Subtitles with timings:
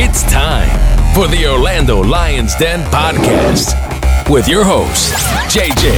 [0.00, 0.68] It's time
[1.12, 3.74] for the Orlando Lions Den podcast
[4.30, 5.10] with your hosts,
[5.52, 5.90] JJ,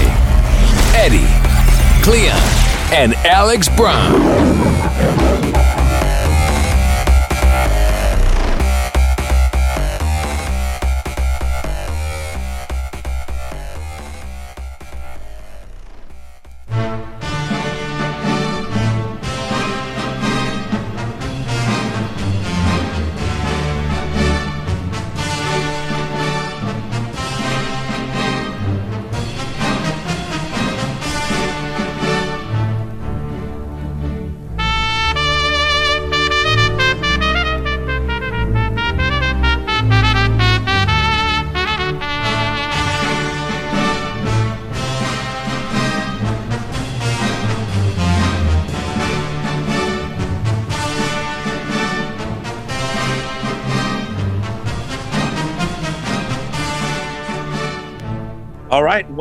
[0.94, 1.28] Eddie,
[2.02, 2.34] Cleon,
[2.94, 4.15] and Alex Brown.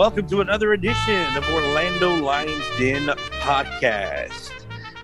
[0.10, 3.06] Welcome to another edition of Orlando Lions Den
[3.42, 4.50] podcast.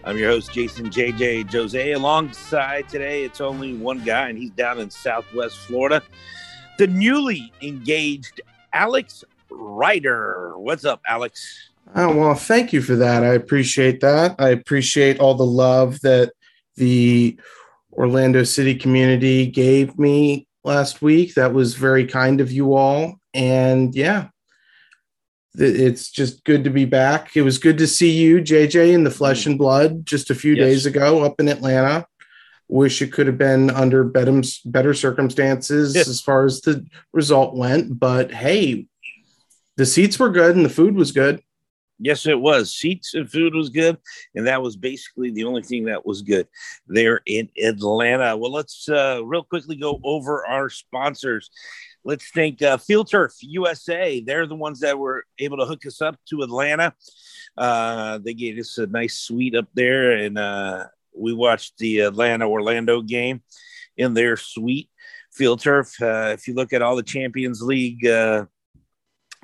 [0.04, 1.92] I'm your host, Jason JJ Jose.
[1.92, 6.02] Alongside today, it's only one guy, and he's down in Southwest Florida.
[6.80, 8.42] The newly engaged
[8.74, 10.58] Alex Reiter.
[10.58, 11.70] What's up, Alex?
[11.96, 13.24] Oh, well, thank you for that.
[13.24, 14.34] I appreciate that.
[14.40, 16.34] I appreciate all the love that
[16.78, 17.40] the
[17.94, 21.36] Orlando City community gave me last week.
[21.36, 23.20] That was very kind of you all.
[23.36, 24.30] And yeah,
[25.58, 27.36] it's just good to be back.
[27.36, 30.54] It was good to see you, JJ, in the flesh and blood just a few
[30.56, 30.66] Yes.
[30.66, 32.06] days ago up in Atlanta.
[32.68, 36.02] Wish it could have been under better, better circumstances Yeah.
[36.02, 38.00] as far as the result went.
[38.00, 38.88] But hey,
[39.78, 41.42] the seats were good and the food was good.
[41.98, 42.76] Yes, it was.
[42.76, 43.98] Seats and food was good,
[44.36, 46.46] and that was basically the only thing that was good
[46.88, 48.36] there in Atlanta.
[48.36, 51.50] Well, let's uh, real quickly go over our sponsors.
[52.08, 54.22] Let's thank uh, Field Turf USA.
[54.22, 56.94] They're the ones that were able to hook us up to Atlanta.
[57.58, 60.86] Uh, they gave us a nice suite up there, and uh,
[61.18, 63.42] we watched the Atlanta Orlando game
[63.98, 64.92] in their suite.
[65.34, 66.00] Field Turf.
[66.00, 68.46] Uh, if you look at all the Champions League uh,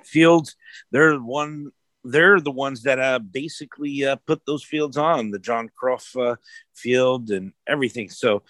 [0.04, 0.56] fields,
[0.92, 1.72] they're one
[2.04, 6.36] they're the ones that uh, basically uh, put those fields on the John Croft uh,
[6.76, 8.10] field and everything.
[8.10, 8.44] So,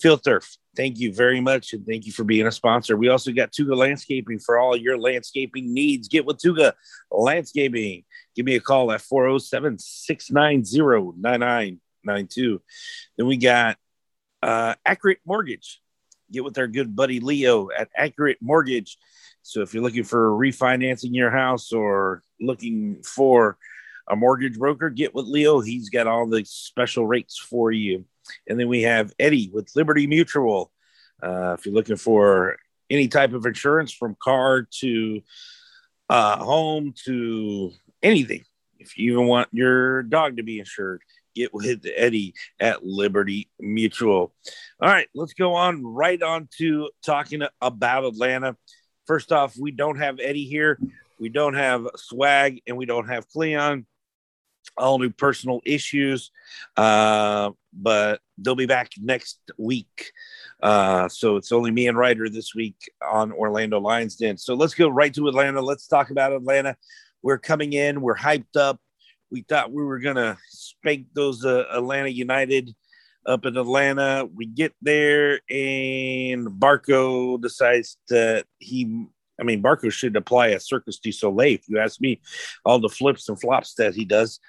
[0.00, 1.72] Field Turf, thank you very much.
[1.72, 2.96] And thank you for being a sponsor.
[2.96, 6.08] We also got Tuga Landscaping for all your landscaping needs.
[6.08, 6.72] Get with Tuga
[7.10, 8.04] Landscaping.
[8.34, 12.62] Give me a call at 407 690 9992.
[13.16, 13.76] Then we got
[14.42, 15.80] uh, Accurate Mortgage.
[16.32, 18.98] Get with our good buddy Leo at Accurate Mortgage.
[19.42, 23.58] So if you're looking for refinancing your house or looking for
[24.08, 25.60] a mortgage broker, get with Leo.
[25.60, 28.04] He's got all the special rates for you.
[28.48, 30.70] And then we have Eddie with Liberty Mutual.
[31.22, 32.56] Uh, if you're looking for
[32.90, 35.22] any type of insurance from car to
[36.08, 38.44] uh, home to anything,
[38.78, 41.02] if you even want your dog to be insured,
[41.34, 44.32] get with Eddie at Liberty Mutual.
[44.80, 48.56] All right, let's go on right on to talking about Atlanta.
[49.06, 50.78] First off, we don't have Eddie here.
[51.18, 53.86] We don't have Swag, and we don't have Cleon.
[54.76, 56.32] All new personal issues,
[56.76, 60.12] uh, but they'll be back next week.
[60.60, 64.36] Uh, so it's only me and Reiter this week on Orlando Lions Den.
[64.36, 65.62] So let's go right to Atlanta.
[65.62, 66.76] Let's talk about Atlanta.
[67.22, 68.00] We're coming in.
[68.00, 68.80] We're hyped up.
[69.30, 72.74] We thought we were gonna spank those uh, Atlanta United
[73.26, 74.28] up in Atlanta.
[74.34, 79.06] We get there, and Barco decides that he,
[79.40, 82.20] I mean, Barco should apply a Cirque du Soleil, if you ask me,
[82.64, 84.40] all the flips and flops that he does.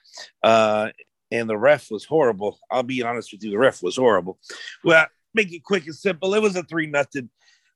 [0.44, 0.90] Uh,
[1.32, 2.60] and the ref was horrible.
[2.72, 4.40] I'll be honest with you, the ref was horrible.
[4.84, 6.34] Well, make it quick and simple.
[6.34, 7.30] It was a three nothing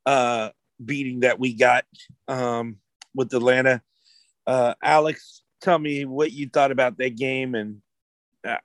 [0.06, 0.50] uh,
[0.84, 1.86] beating that we got
[2.28, 2.78] um,
[3.14, 3.82] with Atlanta.
[4.48, 7.82] Uh, Alex, tell me what you thought about that game, and
[8.44, 8.58] uh,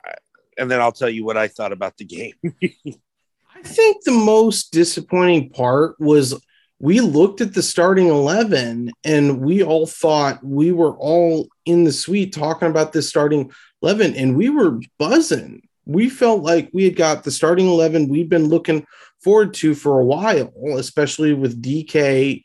[0.56, 2.34] and then I'll tell you what I thought about the game.
[2.44, 6.34] I think the most disappointing part was
[6.78, 11.92] we looked at the starting 11 and we all thought we were all in the
[11.92, 13.50] suite talking about this starting
[13.82, 15.66] 11 and we were buzzing.
[15.86, 18.86] We felt like we had got the starting 11 we've been looking
[19.22, 22.44] forward to for a while, especially with DK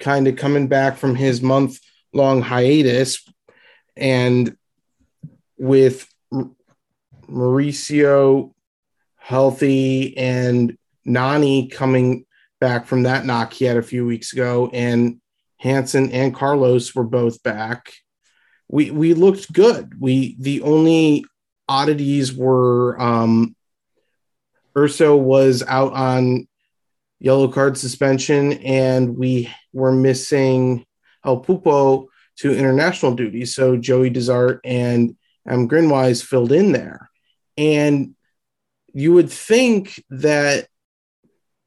[0.00, 1.80] kind of coming back from his month
[2.12, 3.24] long hiatus
[3.96, 4.56] and
[5.58, 6.06] with
[7.28, 8.52] Mauricio
[9.16, 12.25] healthy and Nani coming
[12.60, 15.20] back from that knock he had a few weeks ago, and
[15.58, 17.92] Hanson and Carlos were both back.
[18.68, 19.94] We we looked good.
[20.00, 21.24] We the only
[21.68, 23.56] oddities were um
[24.76, 26.46] Urso was out on
[27.18, 30.84] yellow card suspension, and we were missing
[31.24, 32.06] El Pulpo
[32.36, 33.46] to international duty.
[33.46, 35.16] So Joey DeZart and
[35.48, 37.10] um, Grinwis filled in there.
[37.56, 38.14] And
[38.92, 40.68] you would think that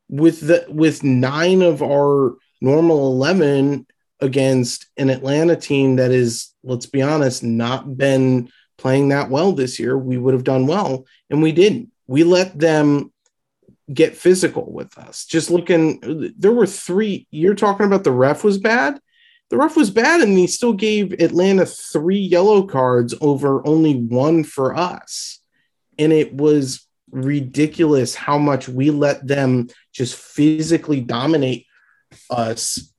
[0.09, 3.85] with the with nine of our normal 11
[4.19, 9.79] against an Atlanta team that is, let's be honest, not been playing that well this
[9.79, 11.05] year, we would have done well.
[11.29, 11.91] And we didn't.
[12.07, 13.13] We let them
[13.93, 15.25] get physical with us.
[15.25, 17.27] Just looking, there were three.
[17.31, 18.99] You're talking about the ref was bad.
[19.49, 24.43] The ref was bad, and he still gave Atlanta three yellow cards over only one
[24.43, 25.39] for us.
[25.97, 31.65] And it was ridiculous how much we let them just physically dominate
[32.29, 32.93] us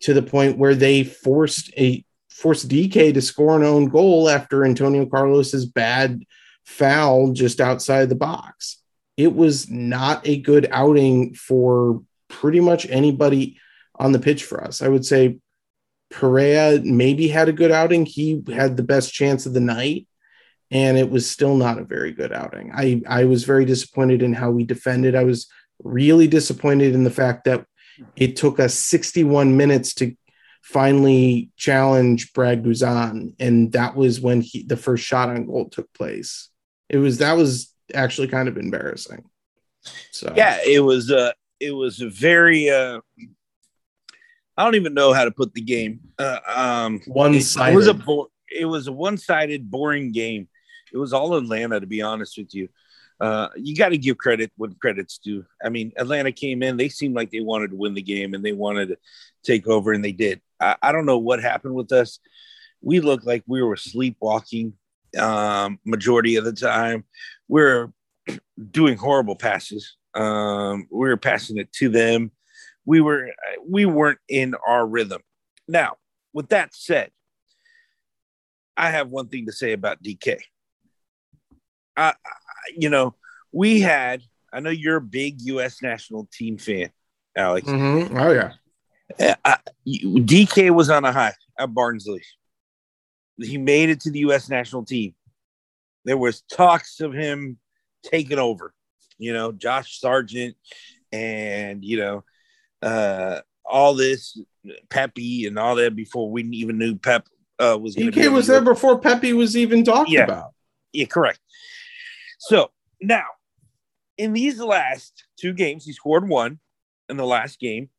[0.00, 4.64] to the point where they forced a forced DK to score an own goal after
[4.64, 6.24] Antonio Carlos's bad
[6.64, 8.78] foul just outside the box.
[9.16, 13.58] It was not a good outing for pretty much anybody
[13.96, 14.80] on the pitch for us.
[14.80, 15.38] I would say
[16.10, 18.06] Perea maybe had a good outing.
[18.06, 20.06] He had the best chance of the night,
[20.70, 22.70] and it was still not a very good outing.
[22.74, 25.14] I, I was very disappointed in how we defended.
[25.14, 25.48] I was
[25.82, 27.66] really disappointed in the fact that
[28.16, 30.14] it took us 61 minutes to
[30.62, 35.92] finally challenge Brad Guzan, and that was when he the first shot on goal took
[35.92, 36.48] place.
[36.88, 39.24] It was that was actually kind of embarrassing.
[40.12, 43.00] So yeah, it was uh it was a very uh
[44.56, 46.00] I don't even know how to put the game.
[46.18, 47.70] Uh, um one sided.
[47.70, 50.48] It, it was a bo- it was a one sided boring game.
[50.92, 52.68] It was all Atlanta to be honest with you
[53.20, 55.44] uh, you got to give credit when credit's due.
[55.62, 58.42] I mean, Atlanta came in, they seemed like they wanted to win the game and
[58.42, 58.96] they wanted to
[59.44, 60.40] take over, and they did.
[60.58, 62.18] I, I don't know what happened with us.
[62.80, 64.72] We looked like we were sleepwalking
[65.18, 67.04] um, majority of the time.
[67.46, 67.92] We are
[68.70, 69.96] doing horrible passes.
[70.14, 72.30] Um, we were passing it to them.
[72.86, 73.28] We were
[73.68, 75.20] we weren't in our rhythm.
[75.68, 75.96] Now,
[76.32, 77.10] with that said,
[78.78, 80.38] I have one thing to say about DK.
[81.96, 82.14] I,
[82.76, 83.14] you know,
[83.52, 84.22] we had,
[84.52, 85.82] I know you're a big U.S.
[85.82, 86.90] national team fan,
[87.36, 87.68] Alex.
[87.68, 88.16] Mm-hmm.
[88.16, 88.52] Oh, yeah.
[89.18, 89.56] Uh, I,
[89.86, 92.22] DK was on a high at Barnsley.
[93.38, 94.48] He made it to the U.S.
[94.48, 95.14] national team.
[96.04, 97.58] There was talks of him
[98.04, 98.72] taking over,
[99.18, 100.56] you know, Josh Sargent
[101.12, 102.24] and, you know,
[102.82, 104.40] uh, all this
[104.88, 107.26] Pepi and all that before we even knew Pep
[107.58, 107.96] uh, was.
[107.96, 110.24] DK was there before Pepi was even talked yeah.
[110.24, 110.52] about.
[110.92, 111.40] Yeah, correct.
[112.40, 112.70] So
[113.02, 113.26] now,
[114.16, 116.58] in these last two games, he scored one
[117.10, 117.90] in the last game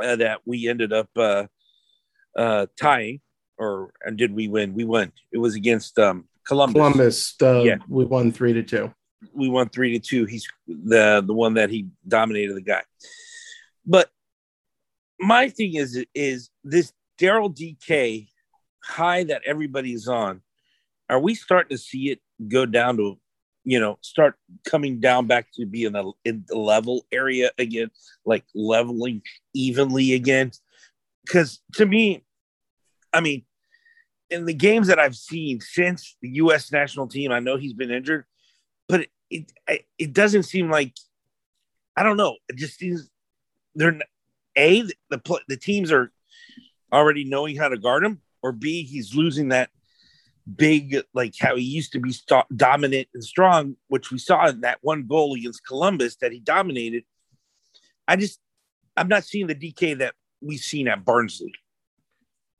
[0.00, 1.46] uh, that we ended up uh,
[2.36, 3.20] uh, tying,
[3.56, 4.74] or and did we win?
[4.74, 5.12] We won.
[5.32, 6.74] It was against um, Columbus.
[6.74, 7.34] Columbus.
[7.40, 8.92] yeah, we won three to two.
[9.32, 10.26] We won three to two.
[10.26, 12.82] He's the the one that he dominated the guy.
[13.86, 14.10] But
[15.18, 18.28] my thing is is this Daryl DK
[18.82, 20.42] high that everybody's on.
[21.08, 23.18] Are we starting to see it go down to
[23.64, 24.34] you know, start
[24.64, 27.90] coming down back to be in the, in the level area again,
[28.24, 29.22] like leveling
[29.54, 30.52] evenly again.
[31.24, 32.24] Because to me,
[33.12, 33.44] I mean,
[34.30, 36.72] in the games that I've seen since the U.S.
[36.72, 38.24] national team, I know he's been injured,
[38.88, 40.94] but it it, it doesn't seem like
[41.96, 42.36] I don't know.
[42.48, 43.08] It just seems
[43.74, 43.98] they're
[44.56, 46.12] a the the teams are
[46.92, 49.70] already knowing how to guard him, or b he's losing that
[50.52, 54.60] big, like how he used to be st- dominant and strong, which we saw in
[54.60, 57.04] that one goal against Columbus that he dominated.
[58.06, 58.38] I just,
[58.96, 61.52] I'm not seeing the DK that we've seen at Barnsley.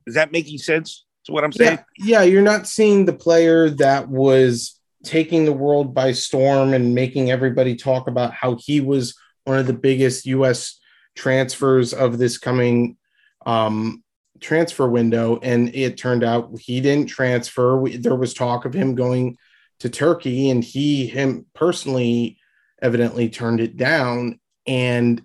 [0.07, 1.79] Is that making sense to what I'm saying?
[1.97, 6.95] Yeah, yeah you're not seeing the player that was taking the world by storm and
[6.95, 10.79] making everybody talk about how he was one of the biggest U.S.
[11.15, 12.97] transfers of this coming
[13.45, 14.03] um,
[14.39, 17.77] transfer window, and it turned out he didn't transfer.
[17.77, 19.37] We, there was talk of him going
[19.79, 22.37] to Turkey, and he him personally
[22.81, 24.39] evidently turned it down.
[24.67, 25.23] And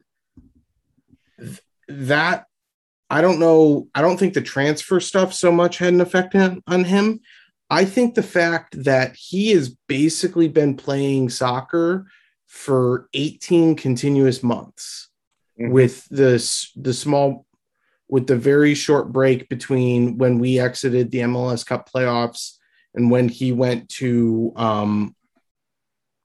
[1.38, 2.46] th- that
[3.10, 3.88] I don't know.
[3.94, 7.20] I don't think the transfer stuff so much had an effect on, on him.
[7.68, 12.06] I think the fact that he has basically been playing soccer
[12.46, 15.08] for 18 continuous months
[15.60, 15.72] mm-hmm.
[15.72, 17.46] with this the small
[18.10, 22.56] with the very short break between when we exited the MLS Cup playoffs
[22.94, 25.14] and when he went to um,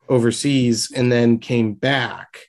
[0.10, 2.40] overseas and then came back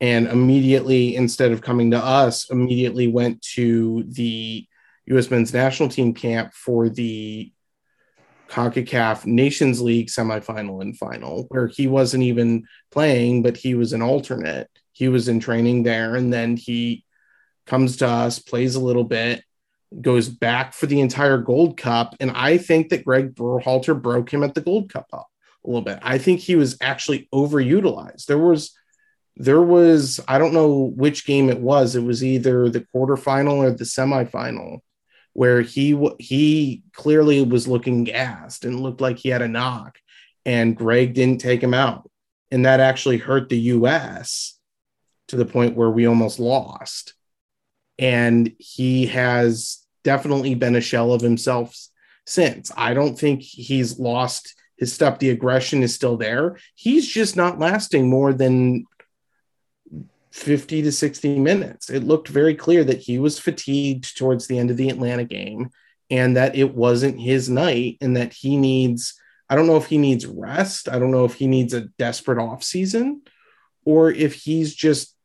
[0.00, 4.66] and immediately instead of coming to us immediately went to the
[5.06, 7.52] US men's national team camp for the
[8.48, 14.02] CONCACAF Nations League semifinal and final where he wasn't even playing but he was an
[14.02, 14.68] alternate.
[14.92, 17.04] He was in training there, and then he
[17.66, 19.42] comes to us, plays a little bit,
[20.00, 24.42] goes back for the entire Gold Cup, and I think that Greg Berhalter broke him
[24.42, 25.28] at the Gold Cup up
[25.64, 25.98] a little bit.
[26.02, 28.26] I think he was actually overutilized.
[28.26, 28.72] There was
[29.36, 31.94] there was I don't know which game it was.
[31.94, 34.80] It was either the quarterfinal or the semifinal
[35.34, 39.98] where he he clearly was looking gassed and looked like he had a knock
[40.46, 42.10] and Greg didn't take him out.
[42.50, 44.58] And that actually hurt the US
[45.28, 47.14] to the point where we almost lost.
[47.98, 51.76] And he has definitely been a shell of himself
[52.26, 52.70] since.
[52.76, 55.18] I don't think he's lost his stuff.
[55.18, 56.58] The aggression is still there.
[56.74, 58.84] He's just not lasting more than
[60.32, 61.88] 50 to 60 minutes.
[61.88, 65.70] It looked very clear that he was fatigued towards the end of the Atlanta game
[66.10, 69.98] and that it wasn't his night and that he needs I don't know if he
[69.98, 70.88] needs rest.
[70.88, 73.22] I don't know if he needs a desperate off season
[73.84, 75.15] or if he's just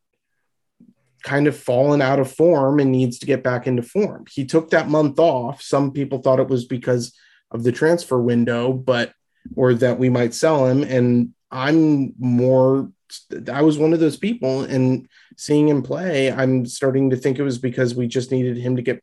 [1.22, 4.24] kind of fallen out of form and needs to get back into form.
[4.30, 5.62] He took that month off.
[5.62, 7.16] Some people thought it was because
[7.50, 9.12] of the transfer window, but
[9.56, 12.90] or that we might sell him and I'm more
[13.52, 17.42] I was one of those people and seeing him play, I'm starting to think it
[17.42, 19.02] was because we just needed him to get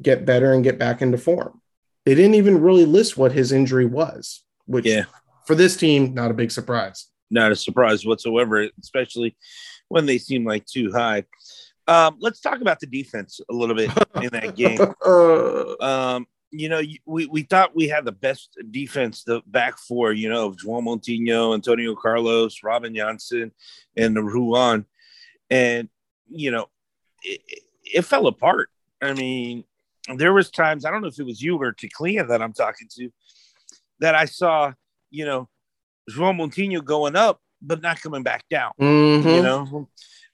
[0.00, 1.60] get better and get back into form.
[2.04, 5.04] They didn't even really list what his injury was, which yeah.
[5.46, 7.06] for this team, not a big surprise.
[7.30, 9.36] Not a surprise whatsoever, especially
[9.88, 11.24] when they seem like too high.
[11.86, 13.90] Um, let's talk about the defense a little bit
[14.22, 14.78] in that game.
[15.80, 20.28] um, you know, we, we thought we had the best defense, the back four, you
[20.28, 23.52] know, of João Moutinho, Antonio Carlos, Robin Jansen,
[23.96, 24.86] and the Ruan.
[25.50, 25.88] And,
[26.28, 26.66] you know,
[27.22, 27.40] it,
[27.84, 28.70] it, fell apart.
[29.00, 29.64] I mean,
[30.16, 32.88] there was times, I don't know if it was you or Teclia that I'm talking
[32.96, 33.10] to,
[34.00, 34.72] that I saw,
[35.10, 35.48] you know,
[36.10, 38.72] João Moutinho going up, but not coming back down.
[38.80, 39.28] Mm-hmm.
[39.28, 39.88] You know,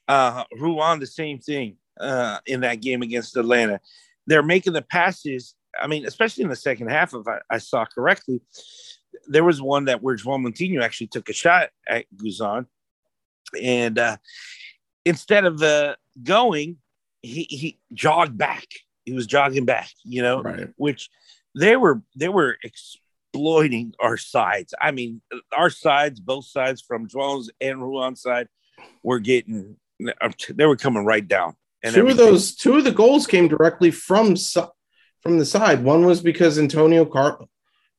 [0.08, 3.80] uh, Ruan, the same thing uh, in that game against Atlanta.
[4.26, 7.84] They're making the passes I mean, especially in the second half, if I, I saw
[7.84, 8.40] correctly,
[9.26, 12.66] there was one that where João Moutinho actually took a shot at Guzan,
[13.60, 14.16] and uh,
[15.04, 16.78] instead of uh, going,
[17.22, 18.66] he he jogged back.
[19.04, 20.68] He was jogging back, you know, right.
[20.76, 21.10] which
[21.54, 22.56] they were they were
[23.34, 24.74] exploiting our sides.
[24.80, 25.20] I mean,
[25.56, 28.48] our sides, both sides from João's and Ruan's side,
[29.02, 29.76] were getting
[30.20, 31.54] uh, they were coming right down.
[31.82, 32.20] And two everything.
[32.20, 34.36] of those two of the goals came directly from
[35.22, 35.84] from the side.
[35.84, 37.40] One was because Antonio Car-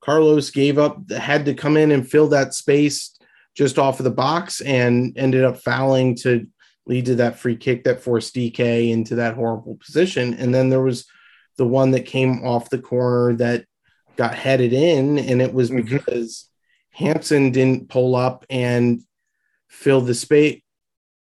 [0.01, 3.17] Carlos gave up, had to come in and fill that space
[3.55, 6.45] just off of the box and ended up fouling to
[6.85, 10.35] lead to that free kick that forced DK into that horrible position.
[10.35, 11.07] And then there was
[11.57, 13.65] the one that came off the corner that
[14.15, 15.97] got headed in, and it was mm-hmm.
[15.97, 16.49] because
[16.91, 19.01] Hansen didn't pull up and
[19.67, 20.61] fill the space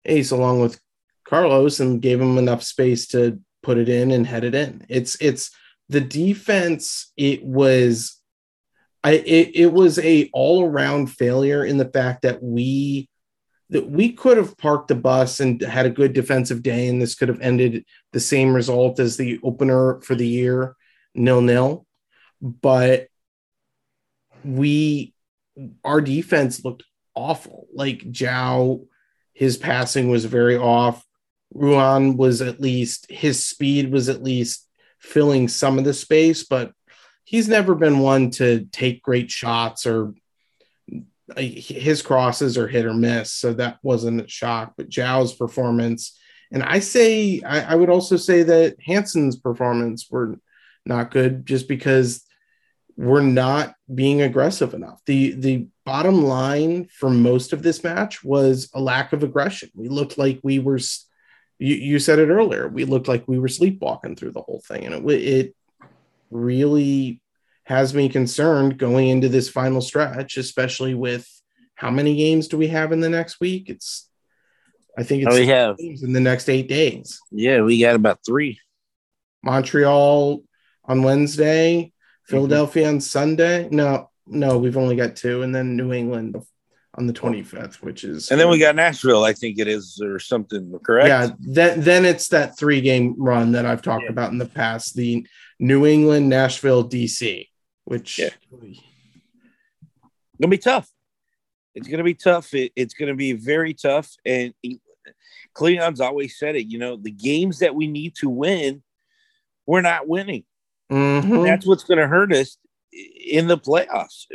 [0.05, 0.79] ace along with
[1.25, 4.85] Carlos and gave him enough space to put it in and head it in.
[4.89, 5.51] It's it's
[5.89, 8.21] the defense it was
[9.03, 13.09] I it, it was a all around failure in the fact that we
[13.71, 17.15] that we could have parked the bus and had a good defensive day and this
[17.15, 20.77] could have ended the same result as the opener for the year
[21.15, 21.87] nil nil
[22.45, 23.09] but
[24.45, 25.15] we
[25.85, 26.83] our defense looked
[27.15, 28.87] awful like João
[29.33, 31.05] his passing was very off
[31.55, 36.73] Ruan was at least his speed was at least filling some of the space, but
[37.23, 40.15] he's never been one to take great shots or
[41.37, 43.33] his crosses are hit or miss.
[43.33, 44.75] So that wasn't a shock.
[44.77, 46.19] But João's performance,
[46.53, 50.39] and I say, I, I would also say that Hanson's performance were
[50.85, 52.23] not good just because
[52.97, 55.01] we're not being aggressive enough.
[55.07, 59.71] The the bottom line for most of this match was a lack of aggression.
[59.75, 60.79] We looked like we were
[61.59, 62.69] you, you said it earlier.
[62.69, 65.57] We looked like we were sleepwalking through the whole thing, and it it
[66.31, 67.21] really
[67.65, 71.29] has me concerned going into this final stretch, especially with
[71.75, 73.69] how many games do we have in the next week?
[73.69, 74.09] It's
[74.97, 77.19] I think it's oh, we have in the next eight days.
[77.33, 78.61] Yeah, we got about three.
[79.43, 80.43] Montreal
[80.85, 81.93] on Wednesday.
[82.25, 82.95] Philadelphia mm-hmm.
[82.97, 83.69] on Sunday.
[83.71, 86.37] No, no, we've only got two, and then New England
[86.97, 90.19] on the 25th, which is and then we got Nashville, I think it is, or
[90.19, 91.09] something, correct?
[91.09, 94.11] Yeah, then then it's that three game run that I've talked yeah.
[94.11, 95.27] about in the past, the
[95.59, 97.49] New England, Nashville, DC,
[97.85, 98.31] which yeah.
[100.41, 100.89] gonna be tough.
[101.75, 102.55] It's gonna be tough.
[102.55, 104.15] It, it's gonna be very tough.
[104.25, 104.55] And
[105.53, 108.83] Cleon's always said it, you know, the games that we need to win,
[109.67, 110.45] we're not winning.
[110.91, 111.45] Mm-hmm.
[111.45, 112.57] That's what's gonna hurt us
[112.93, 114.27] in the playoffs,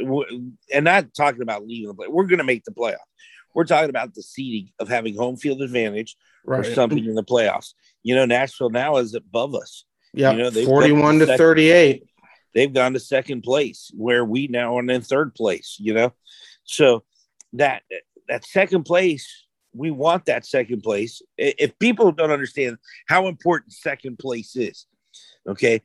[0.74, 2.08] and not talking about leaving the play.
[2.10, 2.98] We're going to make the playoffs.
[3.56, 6.60] We're talking about the seeding of having home field advantage Right.
[6.60, 7.74] or something in the playoffs.
[8.04, 9.86] You know, Nashville now is above us.
[10.14, 10.32] Yeah.
[10.32, 12.04] you know, 41 got to the second- 38.
[12.54, 15.78] They've gone to second place, where we now are in third place.
[15.80, 16.14] You know,
[16.66, 17.06] so
[17.54, 17.84] that
[18.28, 21.22] that second place, we want that second place.
[21.38, 22.78] If people don't understand
[23.08, 24.86] how important second place is,
[25.48, 25.82] okay,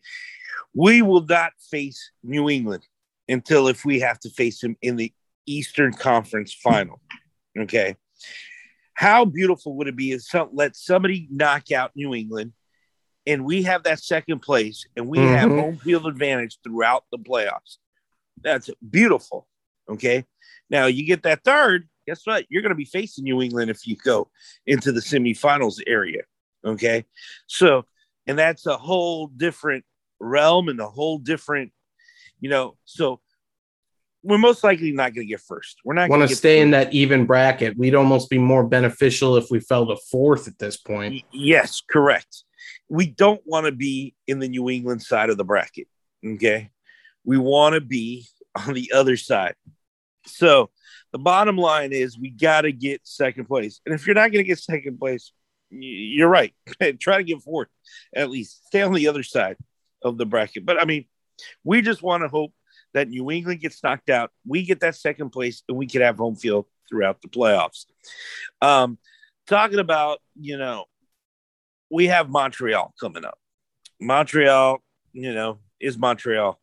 [0.75, 2.87] we will not face New England
[3.29, 5.13] until if we have to face them in the
[5.47, 7.01] Eastern Conference final.
[7.59, 7.97] Okay.
[8.95, 12.53] How beautiful would it be if some, let somebody knock out New England
[13.27, 15.61] and we have that second place and we have Mhm.
[15.61, 17.79] home field advantage throughout the playoffs?
[18.43, 19.49] That's beautiful.
[19.89, 20.25] Okay.
[20.71, 22.47] Now you get that third, guess what?
[22.49, 24.31] You're going to be facing New England if you go
[24.67, 26.23] into the semifinals area.
[26.65, 27.05] Okay.
[27.47, 27.87] So,
[28.27, 29.85] and that's a whole different
[30.25, 31.73] realm and a whole different,
[32.40, 33.21] you know, so
[34.25, 35.78] we're most likely not going to get first.
[35.85, 37.76] We're not Want going to stay in that even bracket.
[37.76, 41.23] We'd almost be more beneficial if we fell to fourth at this point.
[41.31, 42.45] Yes, correct.
[42.88, 45.88] We don't want to be in the New England side of the bracket.
[46.26, 46.71] Okay.
[47.25, 48.26] We want to be
[48.66, 49.57] on the other side.
[50.26, 50.71] So
[51.12, 53.81] the bottom line is we got to get second place.
[53.85, 55.33] And if you're not going to get second place,
[55.69, 56.54] you're right.
[56.99, 57.69] Try to get fourth
[58.14, 58.66] at least.
[58.66, 59.57] Stay on the other side
[60.05, 60.65] of the bracket.
[60.65, 61.07] But I mean,
[61.65, 62.53] we just want to hope
[62.93, 64.31] that New England gets knocked out.
[64.47, 67.87] We get that second place and we can have home field throughout the playoffs.
[68.63, 68.99] Um,
[69.47, 70.85] talking about, you know,
[71.91, 73.39] we have Montreal coming up.
[74.01, 74.83] Montreal,
[75.13, 76.61] you know, is Montreal.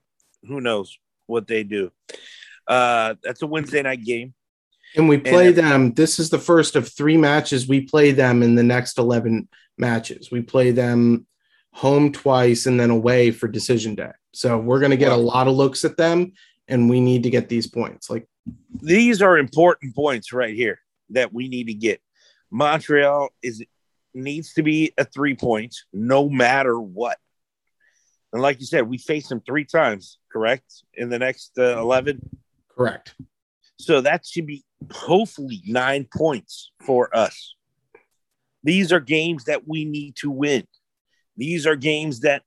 [0.47, 1.91] Who knows what they do?
[2.67, 4.33] Uh, that's a Wednesday night game.
[4.95, 5.93] And we play And- them.
[5.93, 7.67] This is the first of three matches.
[7.67, 10.29] We play them in the next 11 matches.
[10.31, 11.25] We play them
[11.73, 14.11] home twice and then away for decision day.
[14.33, 16.33] So we're going to get a lot of looks at them
[16.67, 18.09] and we need to get these points.
[18.09, 18.27] Like,
[18.81, 22.01] These are important points right here that we need to get.
[22.51, 23.63] Montreal is
[24.13, 27.17] needs to be a three points no matter what.
[28.33, 30.83] And like you said, we face them three times, correct?
[30.93, 32.21] In the next uh, 11.
[32.69, 33.15] correct.
[33.77, 37.55] So that should be hopefully nine points for us.
[38.63, 40.67] These are games that we need to win.
[41.41, 42.43] These are games that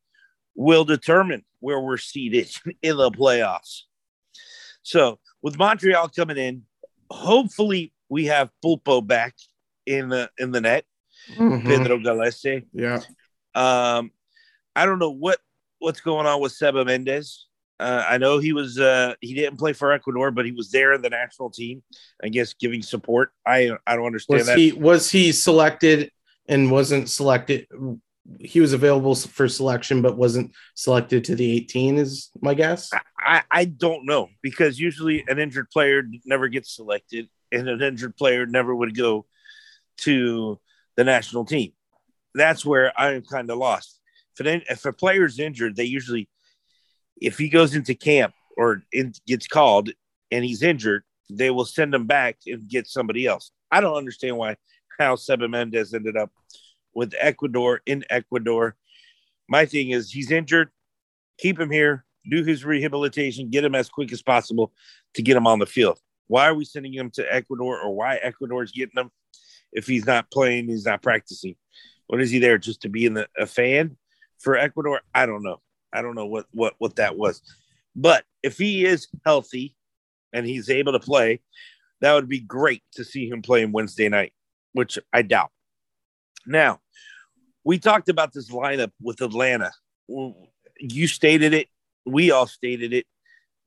[0.54, 2.48] will determine where we're seated
[2.82, 3.80] in the playoffs.
[4.82, 6.62] So with Montreal coming in,
[7.10, 9.34] hopefully we have Pulpo back
[9.84, 10.84] in the in the net,
[11.36, 11.64] Mhm.
[11.64, 12.66] Pedro Gallese.
[12.72, 13.00] Yeah.
[13.56, 14.12] Um,
[14.76, 15.38] I don't know what
[15.80, 17.46] what's going on with Seba Mendez.
[17.80, 20.92] Uh, I know he was uh, he didn't play for Ecuador, but he was there
[20.92, 21.82] in the national team.
[22.22, 23.32] I guess giving support.
[23.44, 24.58] I I don't understand Was that.
[24.58, 26.12] he was he selected
[26.48, 27.66] and wasn't selected?
[28.40, 31.98] He was available for selection, but wasn't selected to the 18.
[31.98, 32.90] Is my guess.
[33.18, 38.16] I, I don't know because usually an injured player never gets selected, and an injured
[38.16, 39.26] player never would go
[39.98, 40.58] to
[40.96, 41.72] the national team.
[42.34, 44.00] That's where I am kind of lost.
[44.38, 46.28] If, an, if a injured, they usually,
[47.20, 49.90] if he goes into camp or in, gets called
[50.30, 53.52] and he's injured, they will send him back and get somebody else.
[53.70, 54.56] I don't understand why
[54.98, 56.30] how Seba Mendez ended up
[56.94, 58.76] with Ecuador in Ecuador.
[59.48, 60.70] My thing is he's injured,
[61.38, 64.72] keep him here, do his rehabilitation, get him as quick as possible
[65.14, 65.98] to get him on the field.
[66.26, 69.10] Why are we sending him to Ecuador or why Ecuador is getting him
[69.72, 71.56] if he's not playing, he's not practicing?
[72.06, 73.96] What is he there just to be in the, a fan
[74.38, 75.00] for Ecuador?
[75.14, 75.60] I don't know.
[75.92, 77.40] I don't know what what what that was.
[77.94, 79.76] But if he is healthy
[80.32, 81.40] and he's able to play,
[82.00, 84.32] that would be great to see him playing Wednesday night,
[84.72, 85.50] which I doubt.
[86.46, 86.80] Now,
[87.64, 89.72] we talked about this lineup with Atlanta.
[90.78, 91.68] You stated it.
[92.06, 93.06] We all stated it.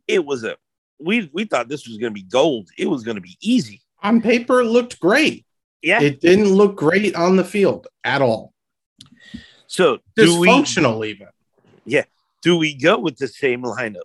[0.08, 0.56] It was a
[1.00, 2.70] we we thought this was going to be gold.
[2.78, 3.82] It was going to be easy.
[4.04, 5.46] On paper, it looked great.
[5.82, 6.02] Yeah.
[6.02, 8.54] It didn't look great on the field at all.
[9.68, 11.28] so do we Dysfunctional, even.
[11.86, 12.04] Yeah.
[12.44, 14.02] Do we go with the same lineup,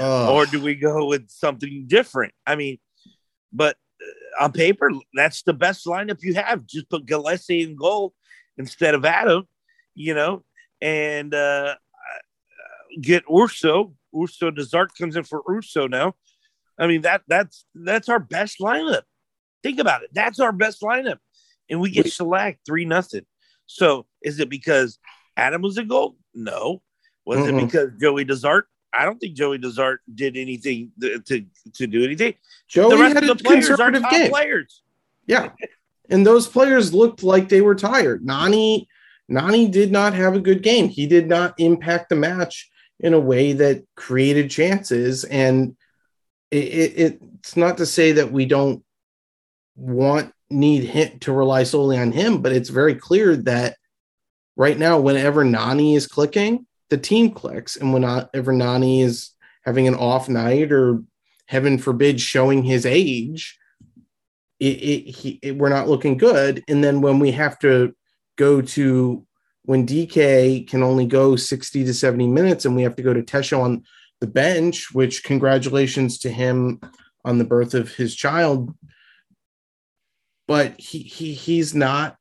[0.00, 2.34] or do we go with something different?
[2.46, 2.78] I mean,
[3.52, 6.66] but uh, on paper, that's the best lineup you have.
[6.66, 8.12] Just put Gillespie in goal
[8.58, 9.46] instead of Adam,
[9.94, 10.44] you know,
[10.80, 11.74] and uh,
[13.00, 13.94] get Urso.
[14.20, 16.14] Urso DeZart comes in for Urso now.
[16.78, 19.02] I mean that that's that's our best lineup.
[19.62, 20.10] Think about it.
[20.12, 21.18] That's our best lineup,
[21.70, 23.26] and we get shellacked three nothing.
[23.66, 24.98] So is it because
[25.36, 26.16] Adam was a goal?
[26.34, 26.82] No.
[27.24, 27.62] Was Mm-mm.
[27.62, 28.62] it because Joey DeZart?
[28.92, 32.34] I don't think Joey DeZart did anything to to, to do anything.
[32.68, 34.30] Joey the rest had of a the players are top game.
[34.30, 34.82] players.
[35.26, 35.50] Yeah.
[36.10, 38.24] And those players looked like they were tired.
[38.24, 38.88] Nani
[39.28, 40.88] Nani did not have a good game.
[40.88, 45.24] He did not impact the match in a way that created chances.
[45.24, 45.76] And
[46.50, 48.84] it, it, it's not to say that we don't
[49.76, 53.76] want need him to rely solely on him, but it's very clear that
[54.56, 59.30] right now, whenever Nani is clicking, the team clicks, and whenever Nani is
[59.64, 61.02] having an off night or
[61.46, 63.58] heaven forbid showing his age,
[64.60, 66.62] it, it, he, it, we're not looking good.
[66.68, 67.94] And then when we have to
[68.36, 69.26] go to
[69.64, 73.22] when DK can only go 60 to 70 minutes and we have to go to
[73.22, 73.82] Tesho on
[74.20, 76.80] the bench, which congratulations to him
[77.24, 78.74] on the birth of his child.
[80.46, 82.16] But he he he's not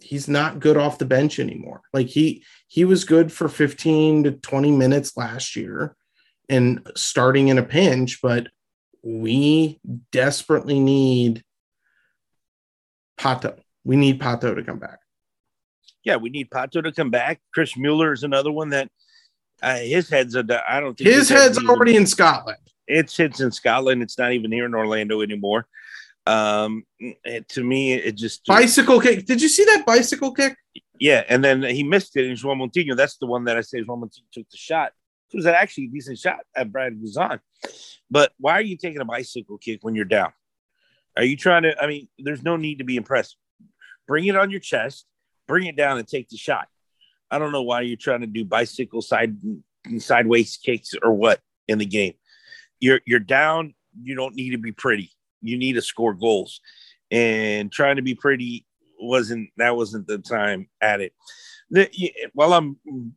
[0.00, 1.82] he's not good off the bench anymore.
[1.92, 5.94] Like he he was good for 15 to 20 minutes last year
[6.48, 8.48] and starting in a pinch, but
[9.02, 11.44] we desperately need
[13.18, 13.58] Pato.
[13.84, 14.98] We need Pato to come back
[16.06, 17.40] yeah, we need Pato to come back.
[17.52, 18.88] Chris Mueller is another one that
[19.60, 20.62] uh, his head's a.
[20.66, 22.58] I don't think his, his head's, head's already in Scotland.
[22.86, 24.02] It's it's in Scotland.
[24.02, 25.66] It's not even here in Orlando anymore.
[26.24, 26.84] Um,
[27.48, 29.26] to me, it just bicycle kick.
[29.26, 30.56] Did you see that bicycle kick?
[31.00, 32.26] Yeah, and then he missed it.
[32.26, 34.92] And João Moutinho, that's the one that I say João Moutinho took the shot.
[35.32, 37.40] It was actually a decent shot at Brad Guzan.
[38.08, 40.32] But why are you taking a bicycle kick when you're down?
[41.16, 41.80] Are you trying to?
[41.82, 43.36] I mean, there's no need to be impressed.
[44.06, 45.06] Bring it on your chest
[45.46, 46.68] bring it down and take the shot.
[47.30, 49.36] I don't know why you're trying to do bicycle side
[49.98, 52.14] sideways kicks or what in the game.
[52.80, 53.74] You're you're down.
[54.00, 55.10] You don't need to be pretty.
[55.40, 56.60] You need to score goals.
[57.10, 58.66] And trying to be pretty
[59.00, 61.12] wasn't that wasn't the time at it.
[61.70, 61.90] The,
[62.32, 62.76] while I'm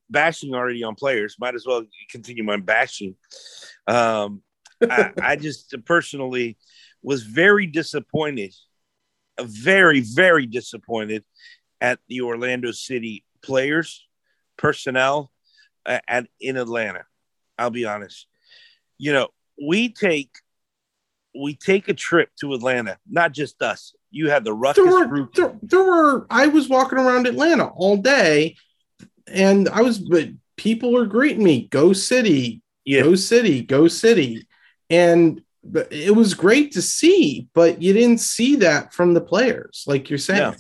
[0.10, 3.16] bashing already on players, might as well continue my bashing.
[3.86, 4.42] Um,
[4.82, 6.58] I, I just personally
[7.02, 8.54] was very disappointed,
[9.42, 11.24] very very disappointed
[11.82, 14.08] at the Orlando City players,
[14.58, 15.32] personnel,
[15.86, 17.06] uh, at in Atlanta.
[17.58, 18.28] I'll be honest.
[18.98, 19.30] You know,
[19.62, 20.32] we take
[21.40, 23.94] we take a trip to Atlanta, not just us.
[24.12, 25.34] You have the ruckus there were, group.
[25.36, 26.26] There, there were.
[26.30, 28.56] I was walking around Atlanta all day,
[29.28, 30.00] and I was.
[30.00, 31.68] But people were greeting me.
[31.68, 32.62] Go City.
[32.86, 33.04] Yeah.
[33.04, 33.62] Go City.
[33.62, 34.48] Go City.
[34.90, 35.42] And
[35.92, 40.18] it was great to see, but you didn't see that from the players, like you're
[40.20, 40.52] saying.
[40.52, 40.56] No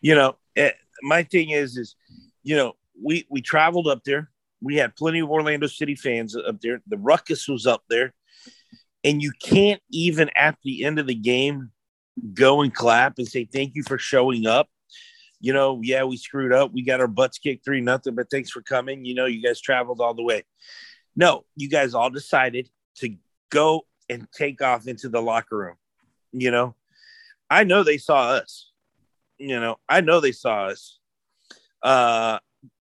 [0.00, 0.72] you know, it, eh,
[1.02, 1.96] my thing is, is,
[2.42, 4.30] you know, we, we traveled up there.
[4.62, 6.82] We had plenty of Orlando City fans up there.
[6.86, 8.12] The ruckus was up there.
[9.04, 11.70] And you can't even at the end of the game
[12.34, 14.68] go and clap and say, thank you for showing up.
[15.40, 16.70] You know, yeah, we screwed up.
[16.74, 19.06] We got our butts kicked three nothing, but thanks for coming.
[19.06, 20.44] You know, you guys traveled all the way.
[21.16, 23.14] No, you guys all decided to
[23.50, 25.76] go and take off into the locker room.
[26.32, 26.74] You know,
[27.48, 28.70] I know they saw us
[29.40, 30.98] you know, I know they saw us.
[31.82, 32.38] Uh,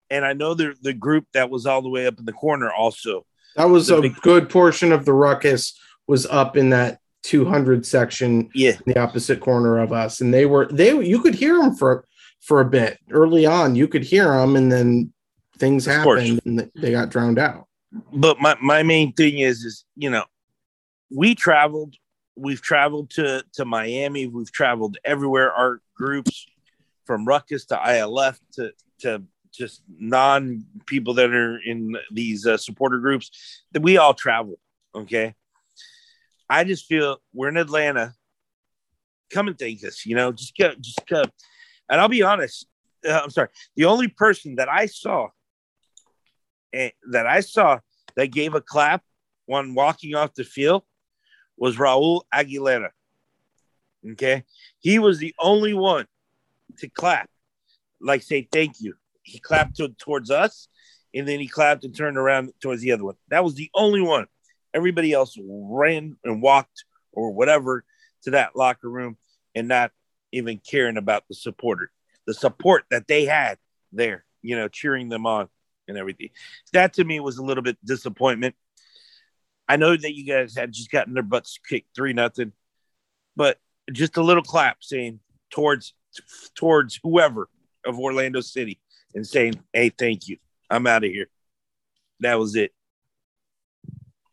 [0.10, 2.72] and I know the the group that was all the way up in the corner
[2.72, 3.26] also.
[3.56, 8.50] That was a big, good portion of the ruckus was up in that 200 section
[8.54, 12.06] yeah the opposite corner of us and they were they you could hear them for
[12.42, 15.14] for a bit early on you could hear them and then
[15.58, 17.66] things happened and they got drowned out
[18.12, 20.26] but my my main thing is is you know
[21.14, 21.96] we traveled
[22.36, 24.28] we've traveled to to Miami.
[24.28, 25.52] We've traveled everywhere.
[25.52, 26.48] Our groups
[27.06, 29.24] from Ruckus to ILF to to
[29.54, 34.60] just non people that are in these uh, supporter groups that we all travel.
[34.96, 35.36] Okay,
[36.50, 38.14] I just feel we're in Atlanta.
[39.32, 40.06] Come and thank us.
[40.06, 41.24] You know, just go, just go.
[41.90, 42.68] And I'll be honest.
[43.08, 43.50] Uh, I'm sorry.
[43.76, 45.30] The only person that I saw
[46.78, 47.80] uh, that I saw
[48.16, 49.04] that gave a clap
[49.46, 50.84] when walking off the field
[51.64, 52.90] was Raul Aguilera.
[54.12, 54.44] Okay.
[54.80, 56.08] He was the only one
[56.80, 57.30] to clap,
[58.02, 58.96] like say thank you.
[59.22, 60.68] He clapped to, towards us
[61.14, 63.16] and then he clapped and turned around towards the other one.
[63.30, 64.26] That was the only one.
[64.74, 67.86] Everybody else ran and walked or whatever
[68.24, 69.16] to that locker room
[69.56, 69.94] and not
[70.34, 71.92] even caring about the supporter,
[72.28, 73.58] the support that they had
[73.94, 75.48] there, you know, cheering them on
[75.88, 76.32] and everything.
[76.74, 78.56] That to me was a little bit disappointment.
[79.68, 82.52] I know that you guys had just gotten their butts kicked three nothing,
[83.36, 83.60] but
[83.92, 85.94] just a little clap saying towards
[86.56, 87.50] towards whoever
[87.86, 88.80] of Orlando City
[89.16, 90.38] and saying, "Hey, thank you.
[90.70, 91.30] I'm out of here."
[92.20, 92.74] That was it.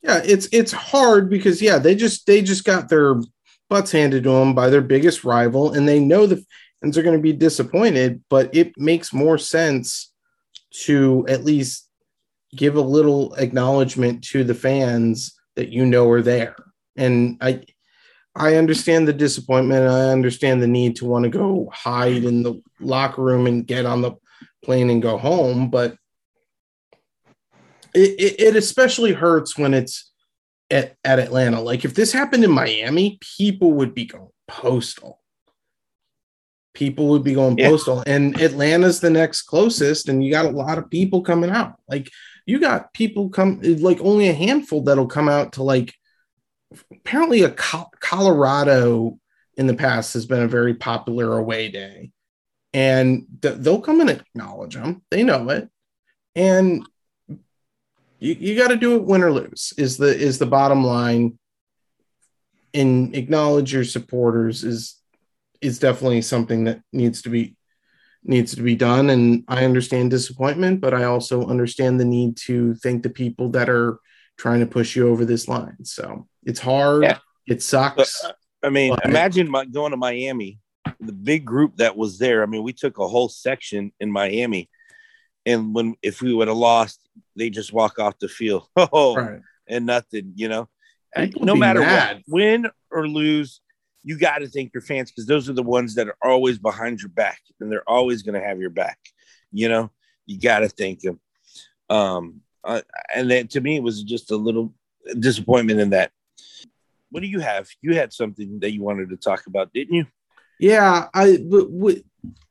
[0.03, 3.17] Yeah, it's it's hard because yeah, they just they just got their
[3.69, 6.45] butts handed to them by their biggest rival, and they know the
[6.81, 8.23] fans are going to be disappointed.
[8.31, 10.13] But it makes more sense
[10.85, 11.90] to at least
[12.55, 16.57] give a little acknowledgement to the fans that you know are there.
[16.97, 17.65] And I
[18.35, 19.89] I understand the disappointment.
[19.89, 23.87] I understand the need to want to go hide in the locker room and get
[23.87, 24.13] on the
[24.65, 25.97] plane and go home, but
[27.95, 30.13] it, it, it especially hurts when it's
[30.71, 31.61] at, at Atlanta.
[31.61, 35.21] Like if this happened in Miami, people would be going postal.
[36.73, 37.69] People would be going Yeah.
[37.69, 41.75] postal, and Atlanta's the next closest, and you got a lot of people coming out.
[41.89, 42.09] Like
[42.51, 45.95] you got people come, like only a handful that'll come out to like.
[46.93, 49.19] Apparently, a Co- Colorado
[49.57, 52.11] in the past has been a very popular away day,
[52.73, 55.03] and th- they'll come and acknowledge them.
[55.11, 55.69] They know it,
[56.35, 56.85] and
[58.19, 61.39] you, you got to do it win or lose is the is the bottom line
[62.75, 64.97] and acknowledge your supporters is
[65.61, 67.57] is definitely something that needs to be
[68.25, 72.75] needs to be done and i understand disappointment but i also understand the need to
[72.77, 73.99] thank the people that are
[74.39, 77.19] trying to push you over this line so it's hard Yeah.
[77.47, 80.59] it sucks But, I mean, But- imagine my, going to Miami,
[81.01, 82.43] the big group that was there.
[82.43, 84.69] I mean, we took a whole section in Miami,
[85.47, 87.01] and when if we would have lost,
[87.37, 90.69] they just walk off the field, oh, right and nothing, you know.
[91.17, 92.17] People no matter mad.
[92.17, 93.63] what, win or lose,
[94.03, 97.01] you got to thank your fans because those are the ones that are always behind
[97.01, 98.99] your back, and they're always going to have your back.
[99.53, 99.91] You know,
[100.27, 101.21] you got to thank them.
[101.89, 102.83] Um, uh,
[103.15, 104.73] and then to me, it was just a little
[105.19, 106.13] disappointment in that.
[107.11, 107.69] What do you have?
[107.83, 110.07] You had something that you wanted to talk about, didn't you?
[110.61, 112.03] Yeah, I but with,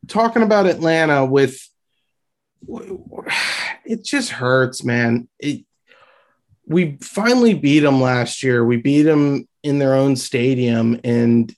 [0.08, 1.60] talking about Atlanta with
[3.86, 5.30] it just hurts, man.
[5.40, 5.66] It
[6.70, 8.64] we finally beat them last year.
[8.64, 11.54] We beat them in their own stadium, and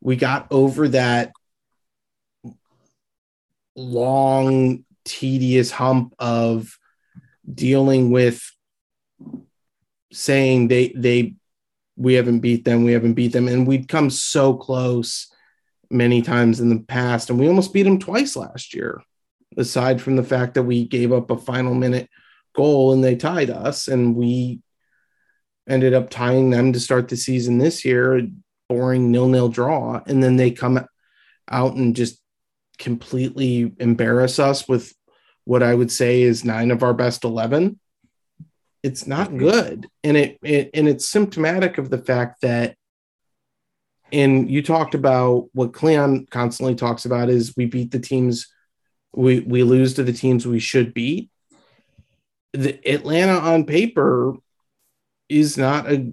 [0.00, 1.32] we got over that
[3.74, 6.78] long, tedious hump of
[7.52, 8.48] dealing with
[10.12, 11.34] saying they they
[11.96, 15.32] we haven't beat them, we haven't beat them, and we'd come so close
[15.90, 19.02] many times in the past, and we almost beat them twice last year.
[19.56, 22.08] Aside from the fact that we gave up a final minute
[22.54, 24.60] goal and they tied us, and we
[25.68, 28.30] ended up tying them to start the season this year, a
[28.68, 30.84] boring nil nil draw, and then they come
[31.50, 32.20] out and just
[32.78, 34.92] completely embarrass us with
[35.44, 37.78] what I would say is nine of our best eleven.
[38.82, 39.38] It's not Mhm.
[39.38, 42.76] good, and it, it and it's symptomatic of the fact that
[44.12, 48.46] and you talked about what Cleon constantly talks about is we beat the teams
[49.14, 51.30] we we lose to the teams we should beat.
[52.54, 54.34] The Atlanta on paper
[55.28, 56.12] is not a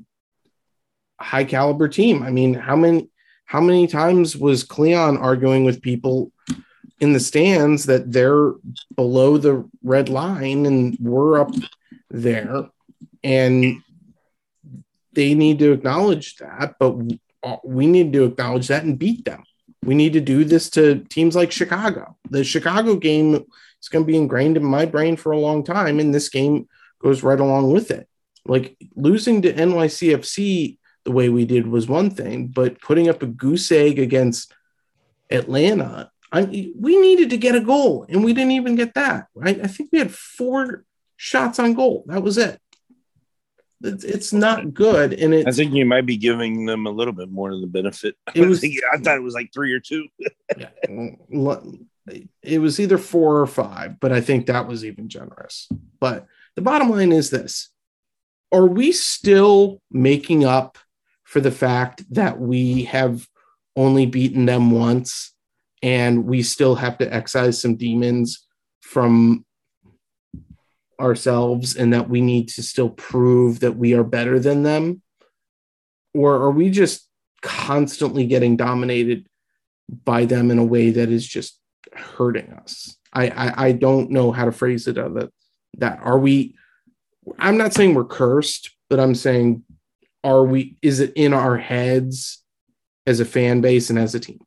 [1.20, 2.24] high caliber team.
[2.24, 3.10] I mean, how many
[3.46, 6.32] how many times was Cleon arguing with people
[7.00, 8.54] in the stands that they're
[8.96, 11.52] below the red line and we're up
[12.10, 12.70] there
[13.24, 13.84] and
[15.14, 16.96] they need to acknowledge that, but
[17.64, 19.44] we need to acknowledge that and beat them.
[19.84, 22.16] We need to do this to teams like Chicago.
[22.30, 23.46] The Chicago game
[23.82, 26.68] is going to be ingrained in my brain for a long time, and this game
[27.02, 28.08] goes right along with it.
[28.46, 33.28] Like losing to NYCFC the way we did was one thing, but putting up a
[33.28, 34.54] goose egg against
[35.30, 39.28] Atlanta, I, we needed to get a goal, and we didn't even get that.
[39.36, 39.60] Right?
[39.64, 40.86] I think we had four
[41.18, 42.04] shots on goal.
[42.08, 42.60] That was it.
[43.84, 47.14] It's, it's not good, and it I think you might be giving them a little
[47.14, 48.16] bit more of the benefit.
[48.36, 50.08] It was- I thought it was like three or two.
[52.42, 55.70] it was either four or five, but I think that was even generous.
[56.00, 57.70] But the bottom line is this
[58.52, 60.78] Are we still making up
[61.24, 63.28] for the fact that we have
[63.76, 65.34] only beaten them once
[65.82, 68.46] and we still have to excise some demons
[68.82, 69.46] from
[71.00, 75.02] ourselves and that we need to still prove that we are better than them?
[76.14, 77.08] Or are we just
[77.42, 79.28] constantly getting dominated
[80.04, 81.61] by them in a way that is just
[81.94, 82.98] hurting us.
[83.14, 85.30] I I, I don't know how to phrase it other
[85.78, 86.56] that are we
[87.40, 89.64] I'm not saying we're cursed, but I'm saying
[90.24, 92.44] are we is it in our heads
[93.08, 94.40] as a fan base and as a team?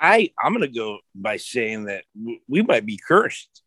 [0.00, 2.04] I I'm gonna go by saying that
[2.46, 3.62] we might be cursed,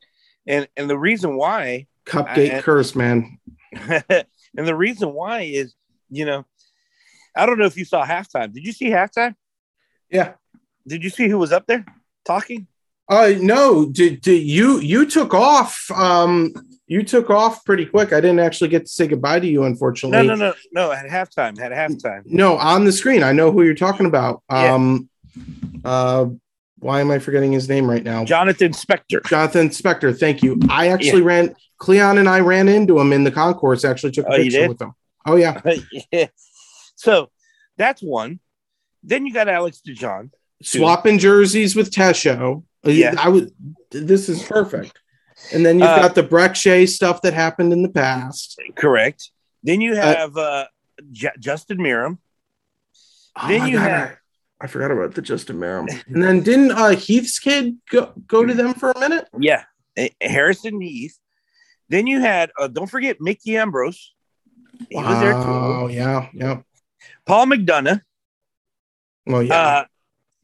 [0.46, 3.40] and and the reason why, Cupgate I- curse, man.
[3.74, 5.74] and the reason why is,
[6.10, 6.46] you know,
[7.36, 8.54] I don't know if you saw halftime.
[8.54, 9.36] Did you see halftime?
[10.10, 10.34] Yeah.
[10.88, 11.86] Did you see who was up there
[12.26, 12.68] talking?
[13.10, 16.54] Uh no, did, did you you took off um
[16.88, 18.14] you took off pretty quick.
[18.14, 20.26] I didn't actually get to say goodbye to you, unfortunately.
[20.26, 20.92] No, no, no, no.
[20.92, 22.24] At halftime, at halftime.
[22.26, 23.24] No, on the screen.
[23.24, 24.44] I know who you're talking about.
[24.50, 24.74] Yeah.
[24.74, 25.10] Um
[25.84, 26.28] uh
[26.80, 28.24] why am I forgetting his name right now?
[28.24, 29.26] Jonathan Spector.
[29.26, 30.60] Jonathan Spector, thank you.
[30.70, 34.34] I actually ran Cleon and I ran into him in the concourse, actually took a
[34.34, 34.94] Oh, picture with him.
[35.26, 35.62] Oh yeah.
[36.12, 36.28] yeah.
[36.96, 37.30] So
[37.78, 38.40] that's one.
[39.04, 40.32] Then you got Alex DeJohn.
[40.64, 42.64] Swapping jerseys with Tesho.
[42.86, 43.16] Uh, Yeah.
[43.18, 43.52] I would
[43.92, 45.00] this is perfect.
[45.54, 48.60] And then you've Uh, got the Brek Shea stuff that happened in the past.
[48.76, 49.32] Correct.
[49.64, 50.66] Then you have uh,
[51.12, 52.18] J- Justin Meram.
[53.36, 54.10] Oh Then my you God, have-
[54.60, 55.88] I, I forgot about the Justin Meram.
[56.08, 59.28] And then didn't uh, Heath's kid go, go to them for a minute?
[59.40, 59.64] Yeah,
[60.20, 61.18] Harrison Heath.
[61.90, 64.14] Then you had uh, don't forget Mikey Ambrose.
[64.90, 65.40] He was there too.
[65.48, 66.62] Oh yeah, yeah.
[67.26, 68.02] Paul McDonough.
[69.26, 69.86] Well, yeah.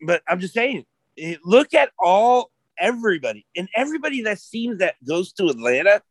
[0.06, 0.86] But I'm just saying,
[1.18, 6.02] eh, look at all everybody and everybody that seems that goes to Atlanta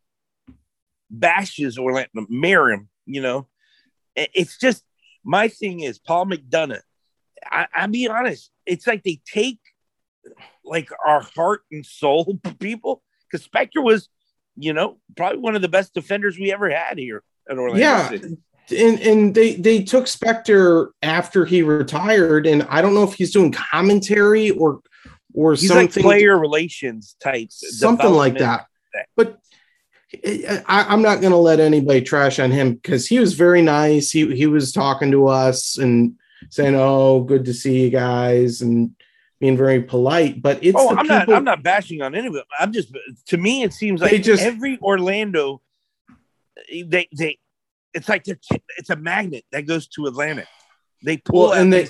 [1.10, 2.86] bashes Orlando, Meram.
[3.06, 3.48] You know,
[4.14, 4.84] it's just
[5.24, 6.80] my thing is Paul McDonough.
[7.44, 9.58] I, I'll be honest, it's like they take
[10.64, 14.08] like our heart and soul people because Spector was,
[14.56, 17.80] you know, probably one of the best defenders we ever had here at Orlando.
[17.80, 18.08] yeah.
[18.08, 18.36] City.
[18.70, 23.32] And and they they took Spector after he retired, and I don't know if he's
[23.32, 24.80] doing commentary or
[25.34, 28.66] or He's something like player relations type, something like that.
[29.16, 29.38] But
[30.24, 34.10] I, I'm not going to let anybody trash on him because he was very nice.
[34.10, 36.14] He he was talking to us and
[36.50, 38.94] saying, "Oh, good to see you guys," and
[39.40, 40.42] being very polite.
[40.42, 41.30] But it's oh, I'm not.
[41.30, 42.44] I'm not bashing on any of it.
[42.58, 42.94] I'm just.
[43.28, 45.62] To me, it seems like just- every Orlando,
[46.68, 47.38] they they,
[47.94, 48.38] it's like they're,
[48.78, 50.46] it's a magnet that goes to Atlanta.
[51.04, 51.88] They pull Well, and they-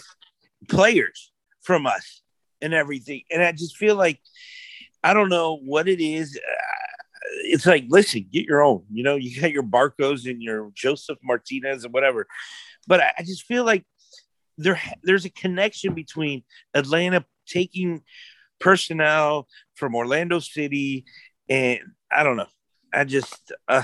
[0.69, 2.23] players from us
[2.61, 4.21] and everything, and I just feel like
[5.05, 6.37] I don't know what it is.
[6.37, 6.51] Uh,
[7.45, 8.85] it's like, listen, get your own.
[8.93, 12.27] You know, you got your Barcos and your Josef Martinez and whatever,
[12.87, 13.85] but I, I just feel like
[14.59, 18.03] there there's a connection between Atlanta taking
[18.61, 21.05] personnel from Orlando City,
[21.49, 22.47] and I don't know.
[22.93, 23.83] I just uh,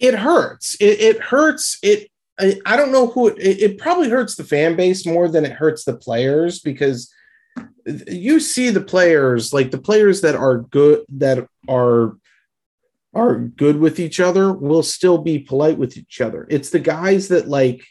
[0.00, 0.74] it hurts.
[0.80, 1.78] It, it hurts.
[1.82, 2.10] It.
[2.38, 3.28] I, I don't know who.
[3.28, 7.12] It, it probably hurts the fan base more than it hurts the players because
[8.06, 12.16] you see the players like the players that are good that are
[13.14, 16.46] are good with each other will still be polite with each other.
[16.50, 17.82] It's the guys that like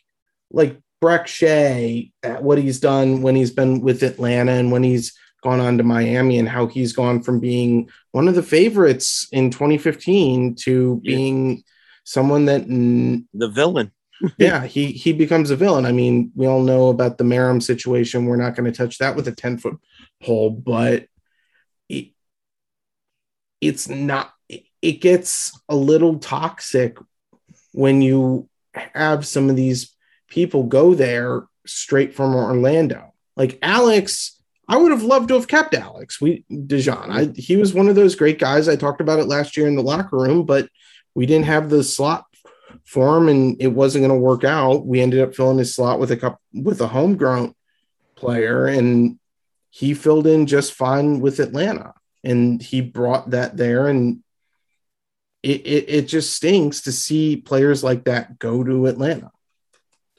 [0.52, 5.18] like Brek Shea at what he's done when he's been with Atlanta and when he's
[5.44, 9.50] gone on to Miami and how he's gone from being one of the favorites in
[9.50, 11.16] 2015 to Yeah.
[11.16, 11.64] being
[12.06, 13.92] someone that the villain.
[14.38, 15.86] yeah he he becomes a villain.
[15.86, 18.26] I mean we all know about the Meram situation.
[18.26, 19.78] We're not going to touch that with a 10 foot
[20.24, 21.08] pole but
[21.90, 22.14] it,
[23.60, 26.98] it's not it, it gets a little toxic
[27.74, 29.94] when you have some of these
[30.30, 33.14] people go there straight from orlando.
[33.36, 36.22] Like alex i would have loved to have kept alex.
[36.22, 38.70] We De John i he was one of those great guys.
[38.70, 40.70] I talked about it last year in the locker room but
[41.16, 42.26] we didn't have the slot
[42.86, 44.86] for him and it wasn't going to work out.
[44.86, 47.56] We ended up filling his slot with a cup with a homegrown
[48.16, 49.18] player and
[49.70, 54.22] he filled in just fine with Atlanta and he brought that there and
[55.42, 59.32] it, it, it just stinks to see players like that go to Atlanta.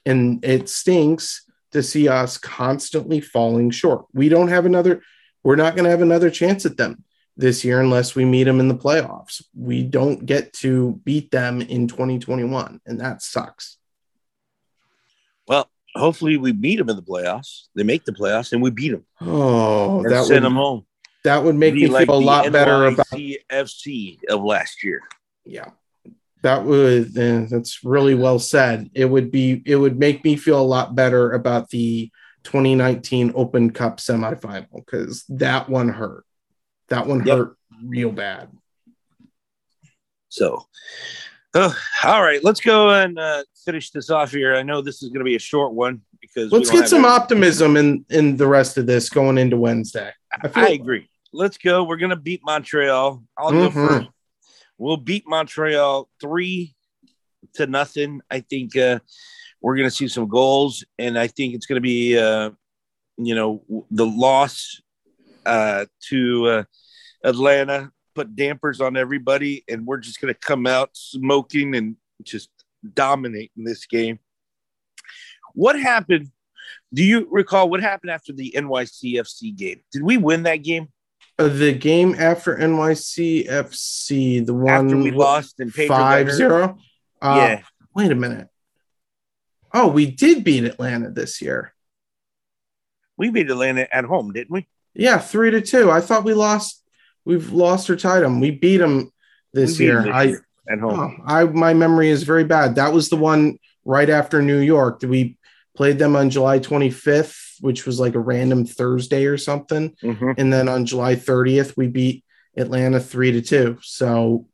[0.04, 4.06] And it stinks to see us constantly falling short.
[4.12, 5.02] We don't have another,
[5.42, 7.04] we're not going to have another chance at them
[7.36, 9.42] this year unless we meet them in the playoffs.
[9.54, 13.76] We don't get to beat them in 2021, and that sucks.
[15.46, 17.64] Well, hopefully we beat them in the playoffs.
[17.74, 19.04] They make the playoffs and we beat them.
[19.20, 20.86] Oh, and that send would them home.
[21.24, 25.02] that would make me like feel a lot better about the FC of last year.
[25.44, 25.70] yeah.
[26.42, 28.90] That would eh, that's really well said.
[28.94, 32.12] It would be it would make me feel a lot better about the
[32.44, 36.24] 2019 Open Cup semifinal because that one hurt.
[36.88, 37.36] That one Yep.
[37.38, 38.48] hurt real bad.
[40.28, 40.66] So,
[41.54, 44.54] oh, all right, let's go and uh, finish this off here.
[44.54, 47.14] I know this is going to be a short one because Let's get some any-
[47.14, 50.12] optimism in in the rest of this going into Wednesday.
[50.42, 51.08] I feel- I agree.
[51.32, 51.84] Let's go.
[51.84, 53.22] We're going to beat Montreal.
[53.36, 53.72] I'll go Mhm.
[53.72, 54.08] first.
[54.78, 56.74] We'll beat Montreal three
[57.54, 58.20] to nothing.
[58.30, 58.98] I think uh,
[59.60, 62.50] we're going to see some goals, and I think it's going to be, uh,
[63.16, 64.80] you know, the loss
[65.46, 66.64] uh, to uh,
[67.24, 72.50] Atlanta put dampers on everybody, and we're just going to come out smoking and just
[72.94, 74.18] dominating this game.
[75.54, 76.30] What happened?
[76.92, 79.80] Do you recall what happened after the NYCFC game?
[79.92, 80.88] Did we win that game
[81.38, 86.78] Uh, the game after NYCFC, the one after we lost and Pedro five zero.
[87.20, 87.62] Uh, yeah,
[87.94, 88.48] Wait a minute.
[89.72, 91.72] Oh, we did beat Atlanta this year.
[93.18, 94.66] we beat Atlanta at home, didn't we?
[94.96, 95.90] Yeah, three to two.
[95.90, 96.82] I thought we lost.
[97.24, 98.40] We've lost or tied them.
[98.40, 99.10] We beat them
[99.52, 99.98] this beat year.
[99.98, 101.18] 'em this I, year at home.
[101.20, 102.76] oh, I, my memory is very bad.
[102.76, 105.02] That was the one right after New York.
[105.02, 105.36] We
[105.76, 109.94] played them on July 25th, which was like a random Thursday or something.
[110.02, 110.34] Mhm.
[110.38, 112.24] and then on July 30th we beat
[112.56, 113.78] Atlanta three to two.
[113.82, 114.46] So,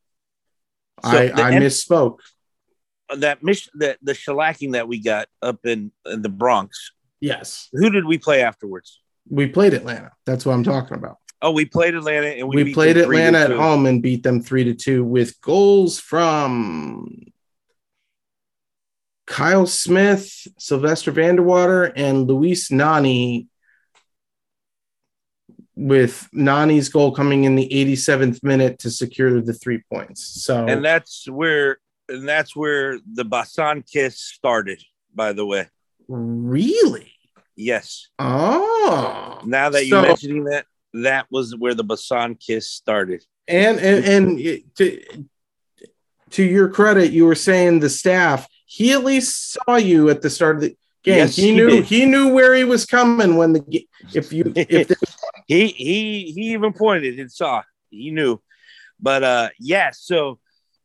[1.04, 2.18] So I the I N- misspoke.
[3.16, 7.68] That mission, that the shellacking that we got up in, in the Bronx Yes.
[7.72, 9.00] Who did we play afterwards?
[9.32, 10.12] We played Atlanta.
[10.26, 11.16] That's what I'm talking about.
[11.40, 14.02] Oh, we played Atlanta and we, We, played them three to Atlanta at home and
[14.02, 17.32] beat them three to two with goals from
[19.26, 23.48] Kyle Smith, Silvester van der Water, and Luis Nani.
[25.74, 30.44] With Nani's goal coming in the 87th minute to secure the three points.
[30.44, 31.78] So And that's where
[32.10, 34.82] and that's where the Basan kiss started,
[35.14, 35.68] by the way.
[36.06, 37.14] really,
[37.56, 38.08] Yes.
[38.18, 43.24] oh, Now that you're mentioning that, that was where the Basan kiss started.
[43.48, 44.38] and and, and
[44.76, 45.02] to
[46.30, 48.48] to your credit, you were saying the staff.
[48.66, 51.18] He at least saw you at the start of the game.
[51.18, 51.84] Yes, he, he knew did.
[51.84, 54.90] he knew where he was coming when the if you if
[55.46, 58.40] he he he even pointed and saw he knew
[59.00, 60.38] but uh yeah so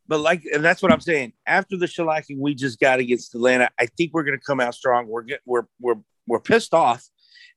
[0.06, 3.70] but like and that's what i'm saying after the shellacking we just got against atlanta
[3.78, 5.94] i think we're gonna come out strong we're get, we're we're
[6.28, 7.04] we're pissed off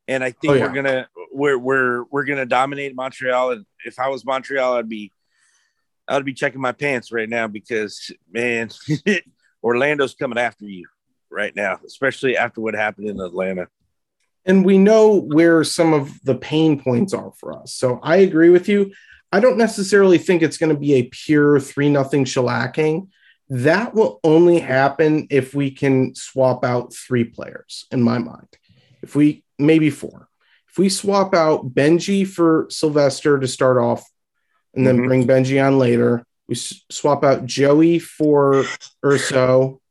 [0.07, 0.67] and i think Oh, yeah.
[0.67, 5.11] we're gonna we're we're we're gonna dominate montreal and if i was montreal i'd be
[6.07, 8.69] i'd be checking my pants right now because man
[9.63, 10.87] orlando's coming after you
[11.29, 13.67] right now especially after what happened in atlanta
[14.45, 17.75] and we know where some of the pain points are for us.
[17.75, 18.91] So I agree with you.
[19.31, 23.09] I don't necessarily think it's going to be a pure three nothing shellacking.
[23.49, 28.47] That will only happen if we can swap out three players, in my mind.
[29.01, 30.27] If we maybe four,
[30.69, 34.03] if we swap out Benji for Silvester to start off,
[34.73, 35.07] and then Mhm.
[35.07, 36.25] bring Benji on later.
[36.47, 38.65] We swap out Joey for
[39.05, 39.81] Urso.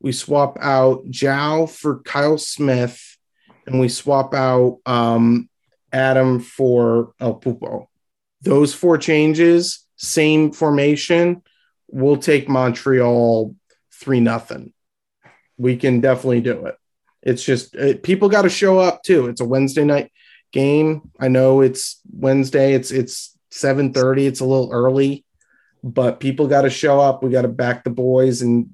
[0.00, 3.00] We swap out João for Kyle Smith,
[3.66, 5.48] and we swap out um,
[5.92, 7.86] Adam for El Pupo.
[8.42, 11.42] Those four changes, same formation.
[11.90, 13.54] We'll take Montreal
[13.92, 14.72] three nothing.
[15.56, 16.76] We can definitely do it.
[17.24, 19.26] It's just it, people got to show up too.
[19.26, 20.12] It's a Wednesday night
[20.52, 21.10] game.
[21.18, 22.74] I know it's Wednesday.
[22.74, 24.26] It's it's seven thirty.
[24.26, 25.24] It's a little early,
[25.82, 27.22] but people got to show up.
[27.22, 28.70] We got to back the boys and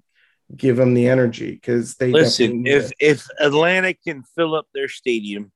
[0.55, 5.53] give them the energy because they Listen, if if Atlanta can fill up their stadium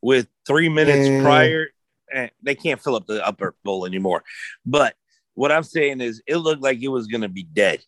[0.00, 1.22] with three minutes Eh.
[1.22, 1.66] prior,
[2.12, 4.22] eh, they can't fill up the upper bowl anymore.
[4.64, 4.94] But
[5.34, 7.82] what I'm saying is, it looked like it was going to be dead.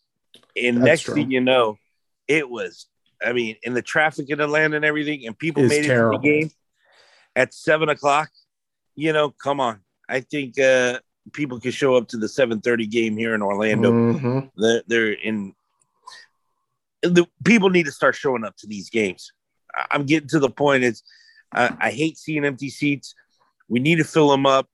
[0.61, 1.15] And next true.
[1.15, 1.77] thing you know,
[2.27, 2.87] it was.
[3.25, 6.09] I mean, in the traffic in Atlanta and everything, and people It's made it to
[6.11, 6.49] the game
[7.35, 8.29] at seven o'clock.
[8.95, 9.81] You know, come on.
[10.09, 10.99] I think uh,
[11.31, 14.51] people can show up to the 7:30 game here in Orlando Mhm.
[14.57, 15.55] they're, they're in
[17.01, 19.31] the people need to start showing up to these games
[19.91, 21.03] i'm getting to the point is
[21.53, 23.13] I, I hate seeing empty seats
[23.67, 24.69] we need to fill them up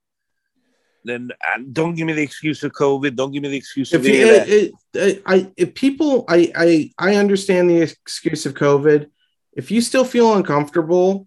[1.04, 4.04] then uh, don't give me the excuse of covid don't give me the excuse of
[4.04, 4.48] if any you, that.
[4.48, 9.10] it, it, I if people I, I I understand the excuse of COVID.
[9.52, 11.26] If you still feel uncomfortable,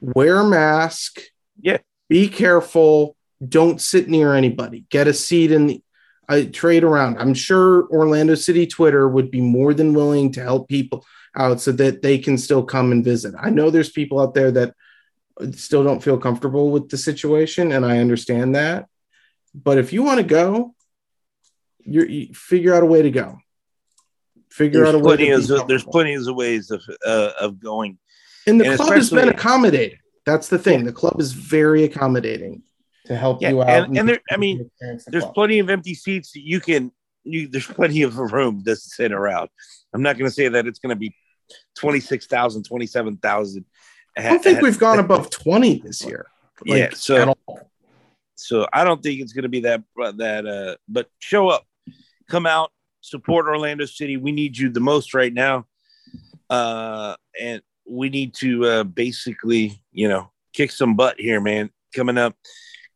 [0.00, 1.20] wear a mask.
[1.60, 1.78] Yeah.
[2.08, 3.16] Be careful.
[3.46, 4.86] Don't sit near anybody.
[4.88, 5.82] Get a seat in the
[6.26, 7.18] I trade around.
[7.18, 11.04] I'm sure Orlando City Twitter would be more than willing to help people
[11.36, 13.34] out so that they can still come and visit.
[13.38, 14.74] I know there's people out there that
[15.52, 18.86] still don't feel comfortable with the situation, and I understand that.
[19.54, 20.74] But if you want to go,
[21.80, 23.38] you're, you figure out a way to go.
[24.50, 25.30] Figure there's out a way.
[25.30, 27.98] of there's plenty of ways of uh, of going
[28.46, 29.98] and the and club has been accommodating.
[30.26, 30.84] That's the thing.
[30.84, 32.62] The club is very accommodating
[33.06, 33.68] to help Yeah, you out.
[33.88, 36.92] and- and there- I mean, the there's plenty of empty seats that you can
[37.24, 39.48] you there's plenty of room to sit around
[39.94, 41.14] i'm not going to say that it's going to be
[41.74, 43.64] 26000 27000
[44.16, 46.26] I don't think we've gone above 20 this year.
[46.64, 47.70] Yeah, so- at all.
[48.36, 49.82] So I don't think it's going to be that
[50.16, 50.44] that.
[50.46, 51.64] Uh, but show up,
[52.28, 54.16] come out, support Orlando City.
[54.16, 55.66] We need you the most right now,
[56.50, 61.70] uh, and we need to uh, basically, you know, kick some butt here, man.
[61.94, 62.34] Coming up,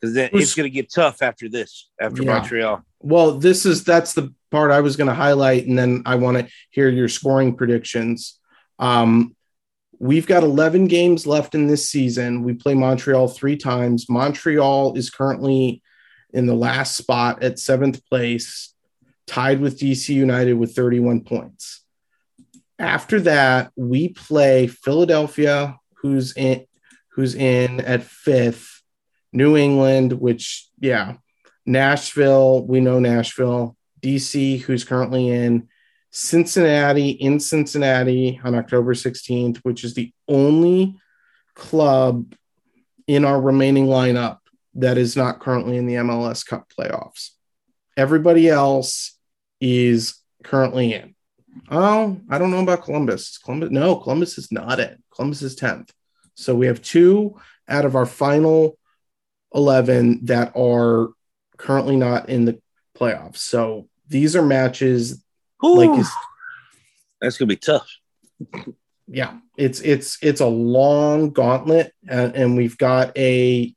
[0.00, 2.34] because then it's going to get tough after this, after Yeah.
[2.34, 2.82] Montreal.
[3.00, 6.38] Well, this is that's the part I was going to highlight, and then I want
[6.38, 8.38] to hear your scoring predictions.
[8.80, 9.36] Um,
[9.98, 12.42] we've got 11 games left in this season.
[12.42, 14.08] We play Montreal three times.
[14.08, 15.82] Montreal is currently
[16.32, 18.74] in the last spot at seventh place,
[19.26, 21.82] tied with DC United with 31 points.
[22.78, 26.64] After that, we play Philadelphia, who's in
[27.12, 28.82] who's in at fifth,
[29.32, 31.14] New England, which yeah,
[31.66, 35.68] Nashville, we know Nashville, DC, who's currently in
[36.10, 40.96] Cincinnati, in Cincinnati on October 16th, which is the only
[41.54, 42.34] club
[43.06, 44.38] in our remaining lineup
[44.74, 47.30] that is not currently in the MLS Cup playoffs.
[47.96, 49.18] Everybody else
[49.60, 51.14] is currently in.
[51.70, 53.38] Oh, I don't know about Columbus.
[53.38, 55.02] Columbus, no, Columbus is not in.
[55.12, 55.90] Columbus is 10th.
[56.34, 57.36] So we have two
[57.68, 58.78] out of our final
[59.54, 61.08] 11 that are
[61.56, 62.60] currently not in the
[62.96, 63.38] playoffs.
[63.38, 65.24] So these are matches
[65.64, 66.10] Ooh, like it's,
[67.20, 67.88] that's gonna be tough.
[69.06, 73.74] yeah, it's it's it's a long gauntlet and, and we've got a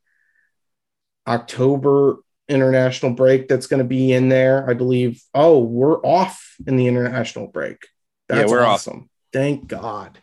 [1.27, 2.17] October
[2.49, 4.69] international break that's going to be in there.
[4.69, 5.23] I believe.
[5.33, 7.87] Oh, we're off in the international break.
[8.27, 8.75] That's Yeah, we're off.
[8.75, 9.09] awesome.
[9.33, 10.19] Thank God.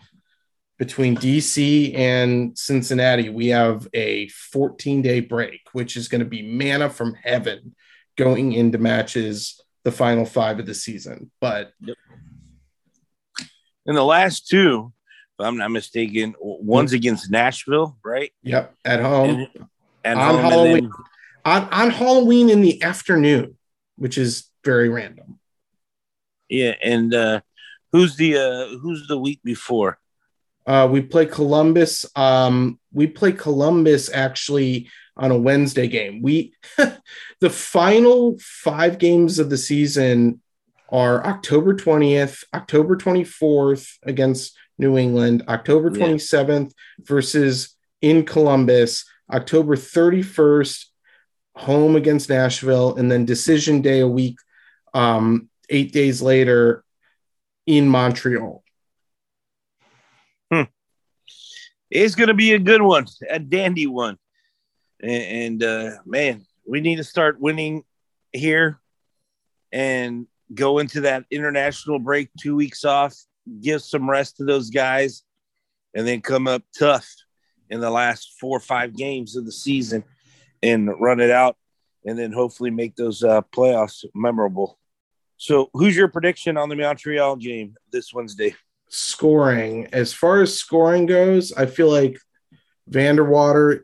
[0.78, 6.42] Between DC and Cincinnati, we have a 14 day break, which is going to be
[6.42, 7.74] manna from heaven
[8.16, 11.30] going into matches, the final five of the season.
[11.40, 11.72] But
[13.86, 14.92] in the last two,
[15.38, 18.32] if I'm not mistaken, one's against Nashville, right?
[18.42, 19.68] yep, at home And,
[20.04, 20.84] and on home, Halloween.
[20.84, 20.92] then-
[21.44, 23.56] on, on Halloween in the afternoon,
[23.96, 25.38] which is very random.
[26.50, 27.40] yeah, and uh,
[27.92, 29.98] who's the uh, who's the week before?
[30.66, 32.04] Uh, we play Columbus.
[32.14, 36.22] Um, we play Columbus actually on a Wednesday game.
[36.22, 36.54] We
[37.40, 40.40] the final five games of the season
[40.90, 46.06] are October 20th, October 24th against New England, October Yeah.
[46.06, 50.84] 27th versus in Columbus, October 31st
[51.56, 54.38] home against Nashville, and then decision day a week,
[54.94, 56.84] um, eight days later
[57.66, 58.62] in Montreal.
[61.90, 64.18] It's going to be a good one, a dandy one.
[65.00, 67.84] And, uh, man, we need to start winning
[68.32, 68.80] here
[69.72, 73.14] and go into that international break, two weeks off,
[73.60, 75.22] give some rest to those guys,
[75.94, 77.08] and then come up tough
[77.70, 80.04] in the last four or five games of the season
[80.62, 81.56] and run it out,
[82.04, 84.78] and then hopefully make those uh, playoffs memorable.
[85.36, 88.56] So, who's your prediction on the Montreal game this Wednesday?
[88.88, 89.88] scoring.
[89.92, 92.18] As far as scoring goes, I feel like
[92.90, 93.82] Vanderwater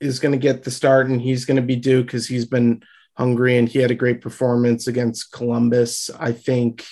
[0.00, 2.82] is going to get the start and he's going to be due because he's been
[3.16, 6.10] hungry and he had a great performance against Columbus.
[6.18, 6.84] I think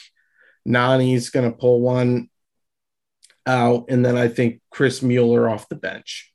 [0.64, 2.30] Nani's going to pull one
[3.46, 3.86] out.
[3.88, 6.32] And then I think Chris Mueller off the bench.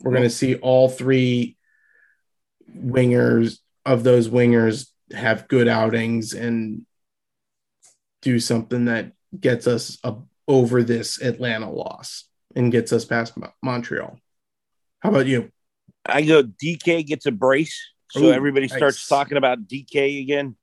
[0.00, 1.56] We're going to see all three
[2.74, 6.86] wingers of those wingers have good outings and
[8.22, 9.98] do something that gets us
[10.46, 12.24] over this Atlanta loss
[12.54, 14.18] and gets us past Montreal.
[15.00, 15.50] How about you?
[16.06, 17.78] I go DK gets a brace,
[18.10, 19.08] so Ooh, everybody starts nice.
[19.08, 20.56] talking about DK again.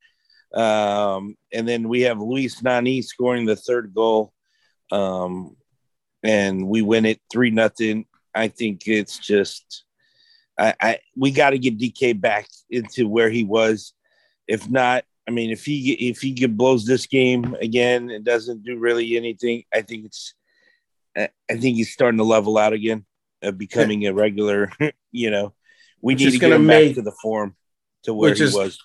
[0.53, 4.33] Um, and then we have Luis Nani scoring the third goal,
[4.91, 5.55] um,
[6.23, 8.05] and we win it three nothing.
[8.33, 9.86] I think it's just,
[10.57, 13.93] I, I we got to get DK back into where he was.
[14.47, 18.63] If not, I mean, if he if he get- blows this game again and doesn't
[18.63, 20.33] do really anything, I think it's,
[21.17, 23.05] I think he's starting to level out again,
[23.46, 24.72] of becoming a regular.
[25.12, 25.54] You know,
[26.02, 27.56] we Which need to get gonna him make- back to the form
[28.04, 28.78] to where he is- was.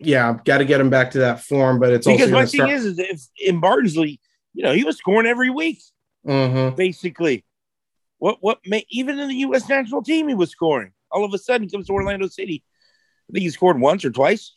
[0.00, 2.58] Yeah, got to get him back to that form, but it's Because also my thing
[2.58, 2.70] start.
[2.72, 4.20] is, is if in Barnsley,
[4.52, 5.78] you know, he was scoring every week
[6.26, 6.74] Mhm.
[6.74, 7.44] basically.
[8.18, 9.68] What what may even in the U.S.
[9.68, 10.90] national team he was scoring.
[11.12, 12.64] All of a sudden, he comes to Orlando City.
[13.30, 14.54] I think he scored once or twice.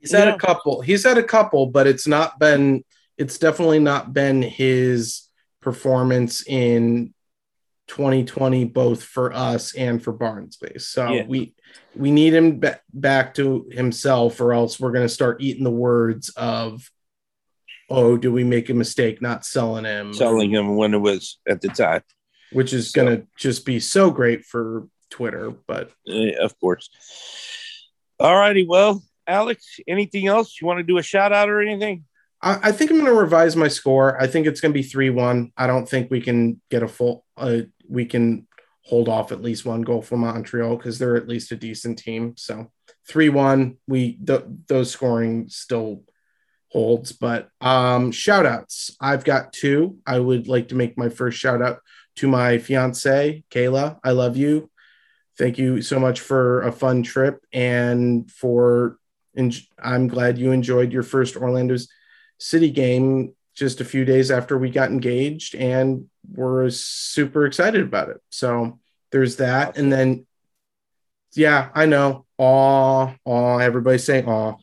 [0.00, 0.34] He's had Yeah.
[0.36, 0.80] a couple.
[0.80, 2.82] He's had a couple, but it's not been.
[3.18, 5.28] It's definitely not been his
[5.60, 7.12] performance in
[7.88, 10.78] 2020, both for us and for Barnsley.
[10.78, 11.24] So Yeah.
[11.26, 11.54] we
[11.96, 15.70] we need him ba- back to himself, or else we're going to start eating the
[15.70, 16.90] words of,
[17.88, 21.60] "Oh, do we make a mistake not selling him?" Selling him when it was at
[21.60, 22.02] the time,
[22.52, 25.50] which is So- going to just be so great for Twitter.
[25.50, 26.90] But Eh, of course.
[28.18, 28.66] All righty.
[28.66, 32.04] Well, Alex, anything else you want to do a shout out or anything?
[32.44, 34.20] I, I think I'm going to revise my score.
[34.20, 35.50] I think it's going to be three one.
[35.56, 37.24] I don't think we can get a full.
[37.36, 38.46] Uh, we can
[38.82, 42.34] hold off at least one goal for Montreal because they're at least a decent team.
[42.36, 42.70] So
[43.08, 43.78] three one.
[43.88, 46.02] We th- those scoring still
[46.68, 48.94] holds, but um, shout outs.
[49.00, 49.98] I've got two.
[50.06, 51.78] I would like to make my first shout out
[52.16, 53.98] to my fiance Kayla.
[54.04, 54.70] I love you.
[55.36, 58.98] Thank you so much for a fun trip and for.
[59.36, 61.88] And I'm glad you enjoyed your first Orlando's
[62.44, 68.10] City game just a few days after we got engaged, and we're super excited about
[68.10, 68.20] it.
[68.30, 68.78] So
[69.10, 70.26] there's that, and then
[71.32, 72.26] yeah, I know.
[72.36, 74.56] Aw, aw, everybody's saying aw.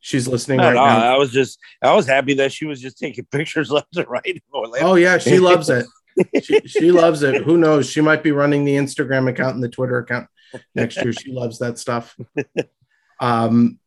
[0.00, 1.14] She's listening No, right no, now.
[1.14, 4.42] I was just, I was happy that she was just taking pictures left and right.
[4.54, 5.86] Oh yeah, she loves it.
[6.42, 7.42] She, she loves it.
[7.42, 7.90] Who knows?
[7.90, 10.28] She might be running the Instagram account and the Twitter account
[10.74, 11.12] next year.
[11.12, 12.16] She loves that stuff.
[13.20, 13.78] Um,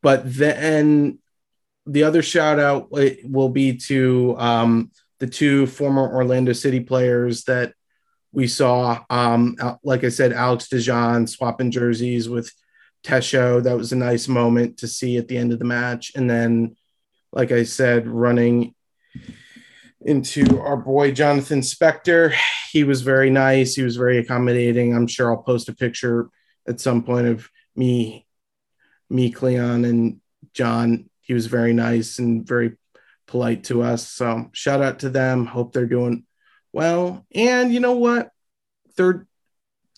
[0.00, 1.18] but then
[1.88, 7.72] the other shout out will be to um, the two former Orlando City players that
[8.32, 9.04] we saw.
[9.10, 12.52] Um, like I said, Alex De John swapping jerseys with
[13.02, 13.62] Tesho.
[13.62, 16.12] That was a nice moment to see at the end of the match.
[16.14, 16.76] And then,
[17.32, 18.74] like I said, running
[20.02, 22.34] into our boy Jonathan Spector.
[22.70, 23.74] He was very nice.
[23.74, 24.94] He was very accommodating.
[24.94, 26.28] I'm sure I'll post a picture
[26.68, 28.26] at some point of me,
[29.08, 30.20] me, Cleon, and
[30.52, 31.08] John.
[31.28, 32.76] He was very nice and very
[33.26, 34.08] polite to us.
[34.08, 35.46] So shout out to them.
[35.46, 36.24] Hope they're doing
[36.72, 37.26] well.
[37.34, 38.30] And you know what?
[38.96, 39.28] Third,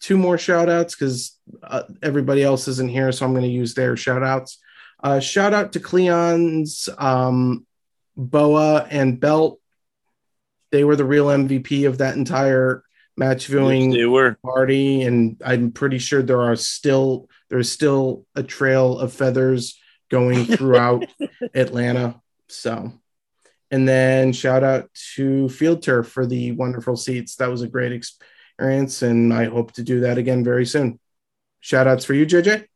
[0.01, 3.12] two more shout outs because uh, everybody else isn't here.
[3.12, 4.59] So I'm going to use their shout outs.
[5.03, 7.66] Uh, shout out to Cleon's um,
[8.16, 9.61] Boa and Belt.
[10.72, 12.83] They were the real MVP of that entire
[13.16, 18.99] match viewing Yes, party, and I'm pretty sure there are still there's still a trail
[18.99, 19.80] of feathers
[20.11, 21.06] going throughout
[21.54, 22.20] Atlanta.
[22.48, 22.92] So,
[23.70, 27.36] and then shout out to Field Turf for the wonderful seats.
[27.36, 30.98] That was a great experience, and I hope to do that again very soon.
[31.61, 32.66] Shout outs for you, JJ.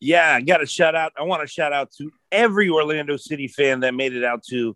[0.00, 1.12] Yeah, I got a shout out.
[1.18, 4.74] I want to shout out to every Orlando City fan that made it out to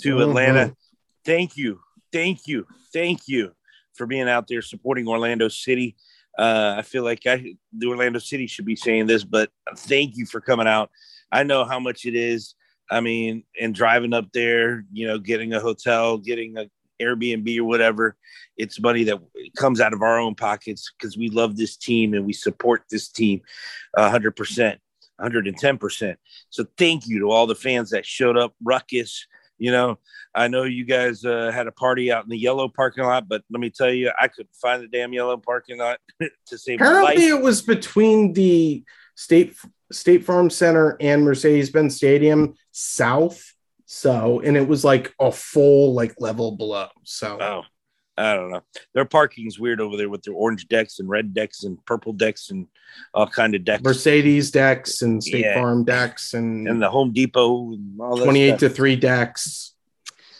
[0.00, 0.22] to Mhm.
[0.28, 0.76] Atlanta.
[1.24, 1.80] Thank you,
[2.10, 3.52] thank you, thank you
[3.94, 5.94] for being out there supporting Orlando City.
[6.38, 10.24] Uh, I feel like I, the Orlando City should be saying this, but thank you
[10.24, 10.90] for coming out.
[11.32, 12.54] I know how much it is.
[12.90, 16.66] I mean, and driving up there, you know, getting a hotel, getting a
[17.00, 18.16] Airbnb or whatever,
[18.56, 19.18] it's money that
[19.56, 23.08] comes out of our own pockets because we love this team and we support this
[23.08, 23.40] team
[23.96, 24.78] a hundred percent,
[25.18, 26.18] hundred and ten percent.
[26.50, 28.54] So thank you to all the fans that showed up.
[28.62, 29.26] Ruckus,
[29.58, 29.98] you know,
[30.34, 33.42] I know you guys uh, had a party out in the yellow parking lot, but
[33.50, 35.98] let me tell you, I couldn't find the damn yellow parking lot
[36.46, 39.54] to save my Apparently, it was between the State
[39.92, 43.52] State Farm Center and Mercedes-Benz Stadium South.
[43.86, 46.88] So, and it was like a full like level below.
[47.04, 47.62] So, Oh,
[48.16, 48.62] I don't know.
[48.94, 52.50] Their parking's weird over there with their orange decks and red decks and purple decks
[52.50, 52.66] and
[53.14, 53.82] all kind of decks.
[53.82, 55.54] Mercedes decks and State Yeah.
[55.54, 59.74] Farm decks and, and the Home Depot and all that 28 to 3 decks.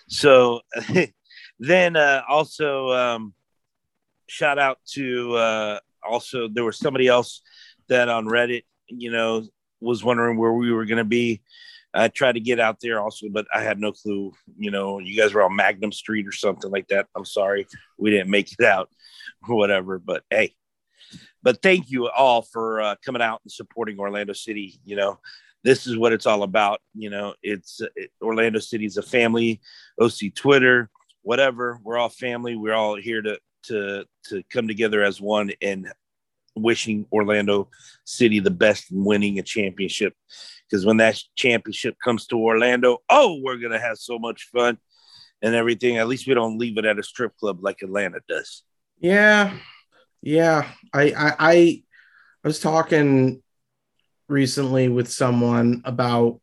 [0.08, 0.60] So
[1.58, 3.34] then uh, also um,
[4.28, 7.42] shout out to uh, also there was somebody else
[7.88, 8.64] that on Reddit,
[8.96, 9.46] you know,
[9.80, 11.42] was wondering where we were going to be.
[11.94, 14.32] I tried to get out there also, but I had no clue.
[14.56, 17.06] You know, you guys were on Mangum Street or something like that.
[17.14, 17.66] I'm sorry
[17.98, 18.88] we didn't make it out
[19.48, 19.98] or whatever.
[19.98, 20.54] But hey,
[21.42, 24.80] but thank you all for uh, coming out and supporting Orlando City.
[24.84, 25.18] You know,
[25.64, 26.80] this is what it's all about.
[26.94, 29.60] You know, it's it, Orlando City's a family.
[30.00, 30.88] OC Twitter,
[31.22, 31.78] whatever.
[31.82, 32.56] We're all family.
[32.56, 35.92] We're all here to to to come together as one and
[36.54, 37.68] wishing Orlando
[38.04, 40.14] City the best in winning a championship.
[40.68, 44.78] Because when that championship comes to Orlando, oh, we're gonna have so much fun
[45.42, 45.98] and everything.
[45.98, 48.62] At least we don't leave it at a strip club like Atlanta does.
[48.98, 49.56] Yeah.
[50.22, 50.70] Yeah.
[50.92, 51.82] I, I, I,
[52.44, 53.42] I was talking
[54.28, 56.40] recently with someone about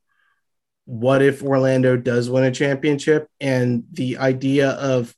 [0.86, 5.16] what if Orlando does win a championship and the idea of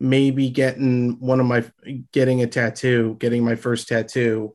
[0.00, 1.64] maybe getting one of my
[2.12, 4.54] getting a tattoo, getting my first tattoo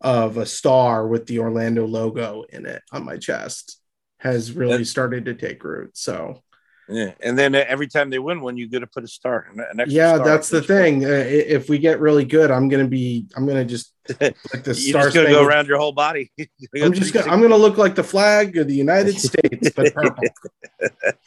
[0.00, 3.80] of a star with the Orlando logo in it on my chest
[4.18, 5.96] has really started to take root.
[5.96, 6.42] So
[6.88, 9.48] Yeah, and then every time they win one, you get to put a star.
[9.52, 11.04] An, an extra yeah, star that's the thing.
[11.04, 15.10] Uh, if we get really good, I'm gonna be, I'm gonna just like the You're
[15.10, 16.30] star gonna go around your whole body.
[16.80, 20.24] I'm just gonna, I'm gonna look like the flag of the United States, but purple.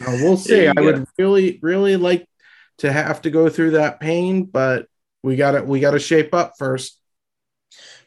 [0.08, 0.68] We'll see.
[0.68, 2.26] I would really, really like
[2.80, 4.88] to have to go through that pain, but
[5.24, 7.00] we got to we got to shape up first.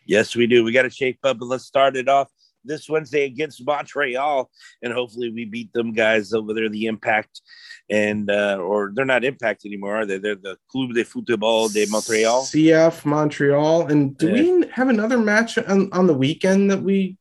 [0.07, 0.64] Yes, we do.
[0.64, 2.29] We got to shape up and let's start it off
[2.64, 4.51] this Wednesday against Montreal,
[4.83, 7.41] and hopefully we beat them guys over there, the Impact,
[7.91, 10.18] and uh, or they're not Impact anymore, are they?
[10.18, 12.43] They're the Club de Football de Montreal.
[12.43, 17.16] CF Montreal, and do we have another match on, on the weekend that we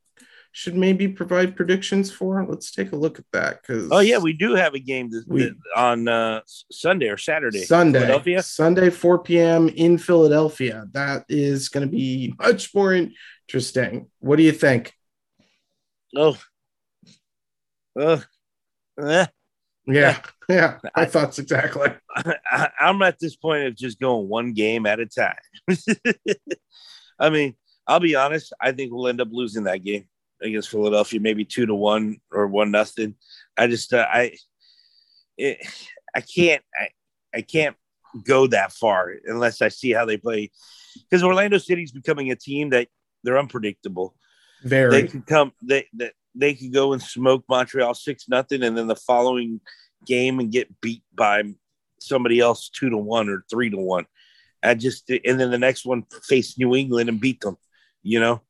[0.52, 2.44] should maybe provide predictions for?
[2.46, 3.62] Let's take a look at that.
[3.62, 7.64] Because Oh yeah, we do have a game this, We- on uh, Sunday or Saturday.
[7.64, 8.42] Sunday, Philadelphia.
[8.42, 9.68] Sunday, 4 p.m.
[9.70, 10.86] in Philadelphia.
[10.92, 14.10] That is going to be much more interesting.
[14.20, 14.92] What do you think?
[16.14, 16.36] Oh,
[17.98, 18.22] oh,
[19.00, 19.26] eh.
[19.86, 21.88] Yeah, yeah, my thoughts exactly.
[22.14, 25.34] I, I'm at this point of just going one game at a time.
[27.18, 28.52] I mean, I'll be honest.
[28.60, 30.06] I think we'll end up losing that game
[30.42, 33.14] against Philadelphia, maybe two to one or one nothing.
[33.56, 34.32] I just, uh, I,
[35.36, 35.58] it,
[36.14, 36.88] I can't, I,
[37.34, 37.76] I can't
[38.24, 40.50] go that far unless I see how they play.
[40.94, 42.88] Because Orlando City's becoming a team that
[43.24, 44.14] they're unpredictable.
[44.62, 45.52] Very They can come.
[45.62, 49.60] They, they they could go and smoke Montreal six nothing, and then the following
[50.06, 51.42] game and get beat by
[52.00, 54.06] somebody else two to one or three to one.
[54.62, 57.56] I just and then the next one face New England and beat them.
[58.02, 58.42] You know,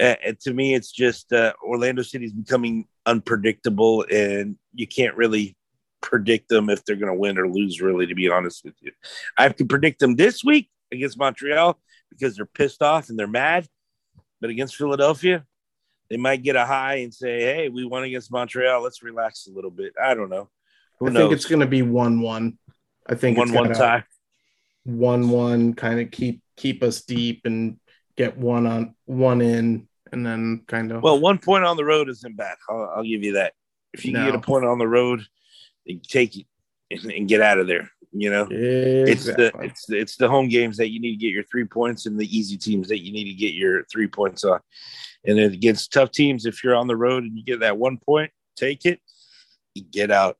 [0.00, 5.56] uh, to me, it's just uh, Orlando City is becoming unpredictable, and you can't really
[6.02, 7.80] predict them if they're going to win or lose.
[7.80, 8.92] Really, to be honest with you,
[9.38, 11.78] I can predict them this week against Montreal
[12.10, 13.66] because they're pissed off and they're mad.
[14.40, 15.44] But against Philadelphia,
[16.10, 18.82] they might get a high and say, "Hey, we won against Montreal.
[18.82, 20.50] Let's relax a little bit." I don't know.
[20.98, 21.22] Who I knows?
[21.22, 22.58] think it's going to be one-one.
[23.06, 24.04] I think one one tie,
[24.84, 27.78] one-one, kind of keep keep us deep and
[28.16, 31.02] get one on one in, and then kind of.
[31.02, 32.56] Well, one point on the road isn't bad.
[32.68, 33.52] I'll, I'll give you that.
[33.92, 34.26] If you no.
[34.26, 35.22] get a point on the road,
[36.08, 36.46] take it
[36.90, 37.90] and, and get out of there.
[38.12, 39.12] You know, exactly.
[39.12, 41.64] it's the it's the, it's the home games that you need to get your three
[41.64, 44.60] points, and the easy teams that you need to get your three points on.
[45.26, 47.98] And then against tough teams, if you're on the road and you get that one
[47.98, 49.00] point, take it,
[49.74, 50.38] you get out.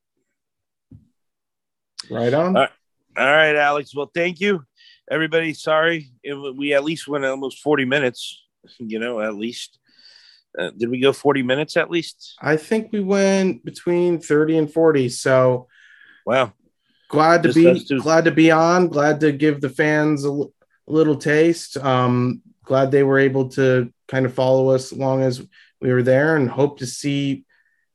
[2.08, 2.56] Right on.
[2.56, 2.70] All right,
[3.18, 3.94] All right Alex.
[3.94, 4.64] Well, thank you,
[5.10, 5.54] everybody.
[5.54, 8.42] Sorry, it, we at least went almost 40 minutes.
[8.80, 9.78] You know, at least.
[10.58, 12.34] Uh, did we go 40 minutes at least?
[12.40, 15.08] I think we went between 30 and 40.
[15.10, 15.68] So,
[16.26, 16.52] wow.
[17.08, 18.88] Glad to Just be glad to be on.
[18.88, 20.52] Glad to give the fans a, l-
[20.88, 21.76] little taste.
[21.76, 25.46] Um, glad they were able to kind of follow us as long as
[25.80, 27.44] we were there, and hope to see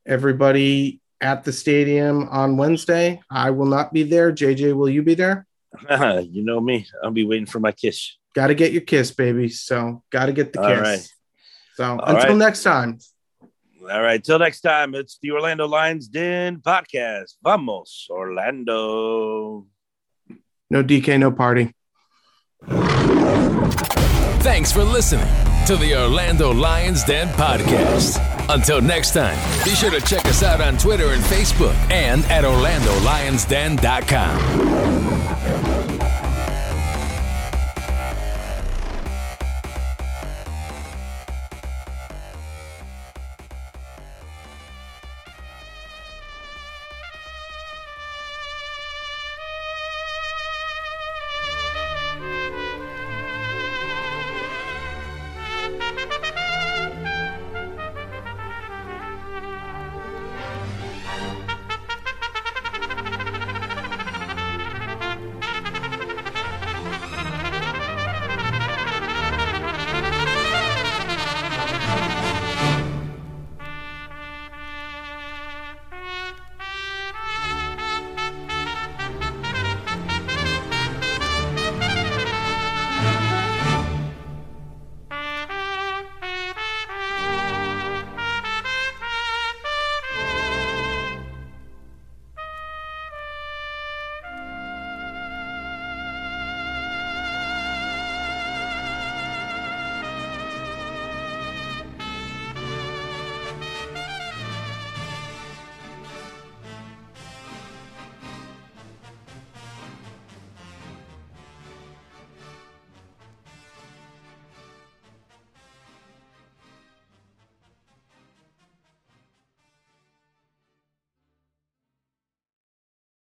[0.06, 3.20] everybody at the stadium on Wednesday.
[3.30, 4.32] I will not be there.
[4.32, 5.46] JJ, will you be there?
[6.30, 6.86] you know me.
[7.02, 8.16] I'll be waiting for my kiss.
[8.34, 9.48] Got to get your kiss, baby.
[9.48, 10.68] So, got to get the kiss.
[10.68, 11.08] All right.
[11.74, 12.36] So, All until right.
[12.36, 12.98] next time.
[13.82, 14.22] All right.
[14.22, 17.34] Till next time, it's the Orlando Lions Den podcast.
[17.42, 19.66] Vamos, Orlando.
[20.70, 21.74] No DK, no party.
[24.42, 25.26] Thanks for listening
[25.66, 28.18] to the Orlando Lions Den podcast.
[28.48, 32.44] Until next time, be sure to check us out on Twitter and Facebook and at
[32.44, 35.31] OrlandoLionsDen.com.